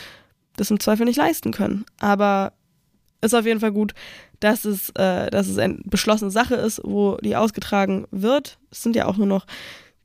das 0.56 0.70
im 0.70 0.80
Zweifel 0.80 1.06
nicht 1.06 1.16
leisten 1.16 1.52
können. 1.52 1.84
Aber 1.98 2.52
ist 3.20 3.34
auf 3.34 3.46
jeden 3.46 3.60
Fall 3.60 3.72
gut, 3.72 3.94
dass 4.40 4.64
es, 4.64 4.90
äh, 4.90 5.30
dass 5.30 5.48
es 5.48 5.58
eine 5.58 5.78
beschlossene 5.84 6.30
Sache 6.30 6.54
ist, 6.54 6.80
wo 6.84 7.16
die 7.16 7.36
ausgetragen 7.36 8.06
wird. 8.10 8.58
Es 8.70 8.82
sind 8.82 8.96
ja 8.96 9.06
auch 9.06 9.16
nur 9.16 9.26
noch 9.26 9.46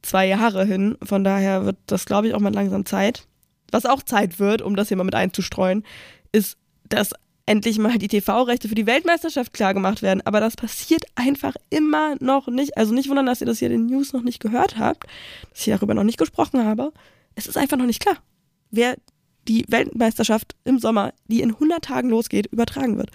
zwei 0.02 0.28
Jahre 0.28 0.65
hin. 0.65 0.97
Von 1.04 1.23
daher 1.23 1.65
wird 1.65 1.78
das, 1.86 2.06
glaube 2.06 2.28
ich, 2.28 2.34
auch 2.34 2.39
mal 2.39 2.54
langsam 2.54 2.86
Zeit 2.86 3.28
was 3.73 3.86
auch 3.86 4.04
Zeit 4.04 4.39
wird, 4.39 4.62
um 4.62 4.76
das 4.76 4.88
hier 4.88 4.97
mal 4.97 5.04
mit 5.04 5.15
einzustreuen, 5.15 5.84
ist, 6.32 6.58
dass 6.88 7.12
endlich 7.45 7.78
mal 7.78 7.97
die 7.97 8.08
TV-Rechte 8.08 8.69
für 8.69 8.76
die 8.76 8.86
Weltmeisterschaft 8.86 9.52
klargemacht 9.52 10.02
werden. 10.02 10.21
Aber 10.26 10.39
das 10.39 10.56
passiert 10.56 11.04
einfach 11.15 11.56
immer 11.69 12.15
noch 12.21 12.47
nicht. 12.47 12.78
Also 12.78 12.93
nicht 12.93 13.10
wundern, 13.10 13.26
dass 13.26 13.41
ihr 13.41 13.47
das 13.47 13.60
hier 13.60 13.69
in 13.69 13.88
den 13.88 13.88
News 13.88 14.13
noch 14.13 14.21
nicht 14.21 14.39
gehört 14.39 14.78
habt, 14.78 15.06
dass 15.49 15.67
ich 15.67 15.73
darüber 15.73 15.93
noch 15.93 16.06
nicht 16.06 16.19
gesprochen 16.19 16.63
habe. 16.63 16.93
Es 17.36 17.47
ist 17.47 17.58
einfach 17.58 17.78
noch 17.78 17.86
nicht 17.86 18.02
klar, 18.02 18.17
wer 18.71 18.95
die 19.47 19.65
Weltmeisterschaft 19.67 20.56
im 20.63 20.79
Sommer, 20.79 21.13
die 21.27 21.41
in 21.41 21.51
100 21.51 21.84
Tagen 21.84 22.10
losgeht, 22.10 22.47
übertragen 22.47 22.97
wird. 22.97 23.10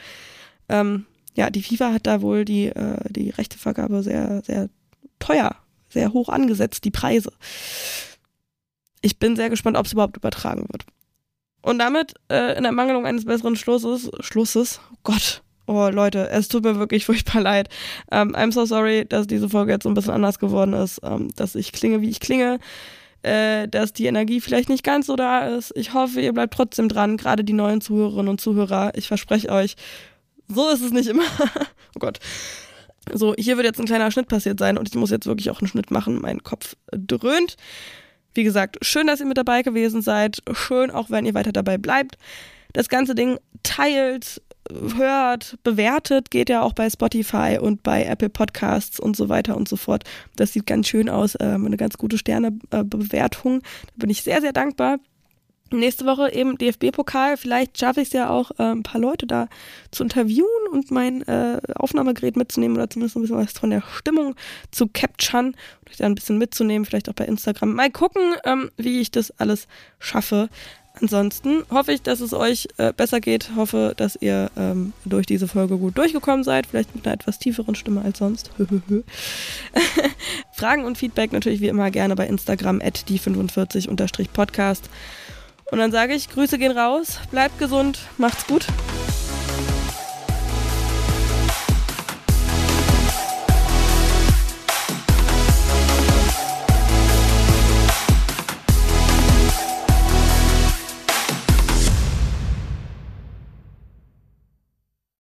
Ähm, 0.69 1.07
ja, 1.35 1.51
die 1.51 1.63
FIFA 1.63 1.93
hat 1.93 2.07
da 2.07 2.21
wohl 2.21 2.45
die, 2.45 2.67
äh, 2.67 2.99
die 3.11 3.31
Rechtevergabe 3.31 4.03
sehr, 4.03 4.43
sehr 4.45 4.69
teuer, 5.19 5.57
sehr 5.89 6.13
hoch 6.13 6.29
angesetzt, 6.29 6.85
die 6.85 6.91
Preise 6.91 7.33
ich 9.01 9.19
bin 9.19 9.37
sehr 9.37 9.51
gespannt, 9.51 9.77
ob 9.77 9.87
es 9.87 9.93
überhaupt 9.93 10.17
übertragen 10.17 10.67
wird. 10.71 10.85
Und 11.63 11.79
damit, 11.79 12.15
äh, 12.31 12.57
in 12.57 12.65
Ermangelung 12.65 13.07
eines 13.07 13.25
besseren 13.25 13.57
Schlusses, 13.57 14.11
Schlusses, 14.21 14.81
oh 14.93 14.99
Gott, 15.03 15.43
oh 15.67 15.89
Leute, 15.89 16.31
es 16.31 16.49
tut 16.49 16.65
mir 16.65 16.79
wirklich 16.79 17.05
furchtbar 17.07 17.43
leid. 17.43 17.69
Ähm, 18.11 18.35
I'm 18.35 18.53
so 18.53 18.65
sorry, 18.65 19.05
dass 19.07 19.27
diese 19.27 19.49
Folge 19.49 19.73
jetzt 19.73 19.83
so 19.83 19.89
ein 19.89 19.95
bisschen 19.95 20.15
anders 20.15 20.39
geworden 20.39 20.73
ist, 20.73 21.01
ähm, 21.03 21.31
dass 21.37 21.55
ich 21.55 21.73
klinge, 21.73 22.01
wie 22.01 22.11
ich 22.11 22.21
klinge, 22.21 22.59
äh, 23.23 23.69
dass 23.69 23.93
die 23.93 24.07
Energie 24.07 24.41
vielleicht 24.41 24.69
nicht 24.69 24.85
ganz 24.85 25.07
so 25.07 25.17
da 25.17 25.47
ist. 25.47 25.73
Ich 25.75 25.95
hoffe, 25.95 26.21
ihr 26.21 26.33
bleibt 26.33 26.55
trotzdem 26.55 26.89
dran, 26.89 27.17
gerade 27.17 27.45
die 27.45 27.53
neuen 27.53 27.81
Zuhörerinnen 27.81 28.29
und 28.29 28.41
Zuhörer. 28.41 28.93
Ich 28.95 29.09
verspreche 29.09 29.51
euch, 29.51 29.77
so 30.49 30.69
ist 30.71 30.83
es 30.83 30.93
nicht 30.93 31.09
immer. 31.09 31.25
oh 31.95 31.99
Gott. 31.99 32.19
So, 33.13 33.35
hier 33.39 33.57
wird 33.57 33.67
jetzt 33.67 33.81
ein 33.81 33.87
kleiner 33.87 34.11
Schnitt 34.11 34.29
passiert 34.29 34.59
sein 34.59 34.77
und 34.77 34.89
ich 34.89 34.95
muss 34.95 35.11
jetzt 35.11 35.27
wirklich 35.27 35.51
auch 35.51 35.61
einen 35.61 35.69
Schnitt 35.69 35.91
machen. 35.91 36.21
Mein 36.21 36.43
Kopf 36.43 36.75
dröhnt. 36.91 37.57
Wie 38.35 38.45
gesagt, 38.45 38.77
schön, 38.83 39.07
dass 39.07 39.21
ihr 39.21 39.27
mit 39.27 39.39
dabei 39.39 39.63
gewesen 39.63 40.03
seid. 40.03 40.39
Schön, 40.53 40.91
auch 40.91 41.11
wenn 41.11 41.27
ihr 41.27 41.35
weiter 41.35 41.53
dabei 41.53 41.79
bleibt. 41.79 42.19
Das 42.73 42.89
ganze 42.89 43.15
Ding 43.15 43.39
teilt, 43.63 44.43
hört, 44.97 45.59
bewertet, 45.63 46.31
geht 46.31 46.49
ja 46.49 46.63
auch 46.63 46.73
bei 46.73 46.89
Spotify 46.91 47.59
und 47.61 47.83
bei 47.83 48.05
Apple 48.05 48.29
Podcasts 48.29 49.01
und 49.01 49.17
so 49.17 49.29
weiter 49.29 49.57
und 49.57 49.69
so 49.69 49.77
fort. 49.77 50.05
Das 50.37 50.53
sieht 50.53 50.67
ganz 50.67 50.89
schön 50.89 51.09
aus, 51.09 51.37
ähm, 51.41 51.67
eine 51.67 51.77
ganz 51.77 51.99
gute 51.99 52.19
Sternebewertung. 52.19 53.61
Da 53.61 53.93
bin 53.97 54.11
ich 54.11 54.23
sehr, 54.23 54.41
sehr 54.41 54.53
dankbar. 54.53 54.99
Nächste 55.71 56.07
Woche 56.07 56.33
eben 56.33 56.57
DFB-Pokal. 56.57 57.37
Vielleicht 57.37 57.79
schaffe 57.79 58.01
ich 58.01 58.09
es 58.09 58.15
ja 58.15 58.31
auch, 58.31 58.53
äh, 58.53 58.63
ein 58.63 58.83
paar 58.83 59.01
Leute 59.01 59.27
da 59.27 59.49
zu 59.91 60.03
interviewen 60.03 60.47
und 60.73 60.91
mein 60.91 61.23
äh, 61.29 61.61
Aufnahmegerät 61.75 62.37
mitzunehmen 62.37 62.77
oder 62.77 62.89
zumindest 62.89 63.17
ein 63.17 63.23
bisschen 63.23 63.37
was 63.37 63.53
von 63.53 63.71
der 63.71 63.83
Stimmung 63.83 64.35
zu 64.71 64.87
capturen 64.87 65.49
und 65.49 65.91
euch 65.91 65.99
da 65.99 66.07
ein 66.07 66.15
bisschen 66.15 66.39
mitzunehmen, 66.39 66.87
vielleicht 66.87 67.11
auch 67.11 67.15
bei 67.15 67.27
Instagram. 67.27 67.75
Mal 67.75 67.91
gucken, 67.91 68.35
ähm, 68.45 68.71
wie 68.79 69.01
ich 69.01 69.11
das 69.11 69.31
alles 69.33 69.69
schaffe. 69.99 70.49
Ansonsten 71.01 71.65
hoffe 71.71 71.93
ich, 71.93 72.03
dass 72.03 72.21
es 72.21 72.33
euch 72.33 72.69
äh, 72.77 72.93
besser 72.93 73.21
geht. 73.21 73.51
Hoffe, 73.57 73.95
dass 73.97 74.17
ihr 74.21 74.51
ähm, 74.57 74.93
durch 75.05 75.27
diese 75.27 75.49
Folge 75.49 75.79
gut 75.79 75.97
durchgekommen 75.97 76.45
seid. 76.45 76.67
Vielleicht 76.67 76.95
mit 76.95 77.07
einer 77.07 77.15
etwas 77.15 77.39
tieferen 77.39 77.75
Stimme 77.75 78.03
als 78.03 78.19
sonst. 78.19 78.51
Fragen 80.53 80.85
und 80.85 80.99
Feedback 80.99 81.33
natürlich 81.33 81.61
wie 81.61 81.69
immer 81.69 81.91
gerne 81.91 82.17
bei 82.17 82.27
Instagram 82.27 82.81
at 82.81 83.05
die45-podcast. 83.09 84.83
Und 85.71 85.79
dann 85.79 85.93
sage 85.93 86.15
ich, 86.15 86.31
Grüße 86.31 86.59
gehen 86.59 86.77
raus, 86.77 87.19
bleibt 87.31 87.59
gesund, 87.59 88.01
macht's 88.17 88.47
gut. 88.47 88.67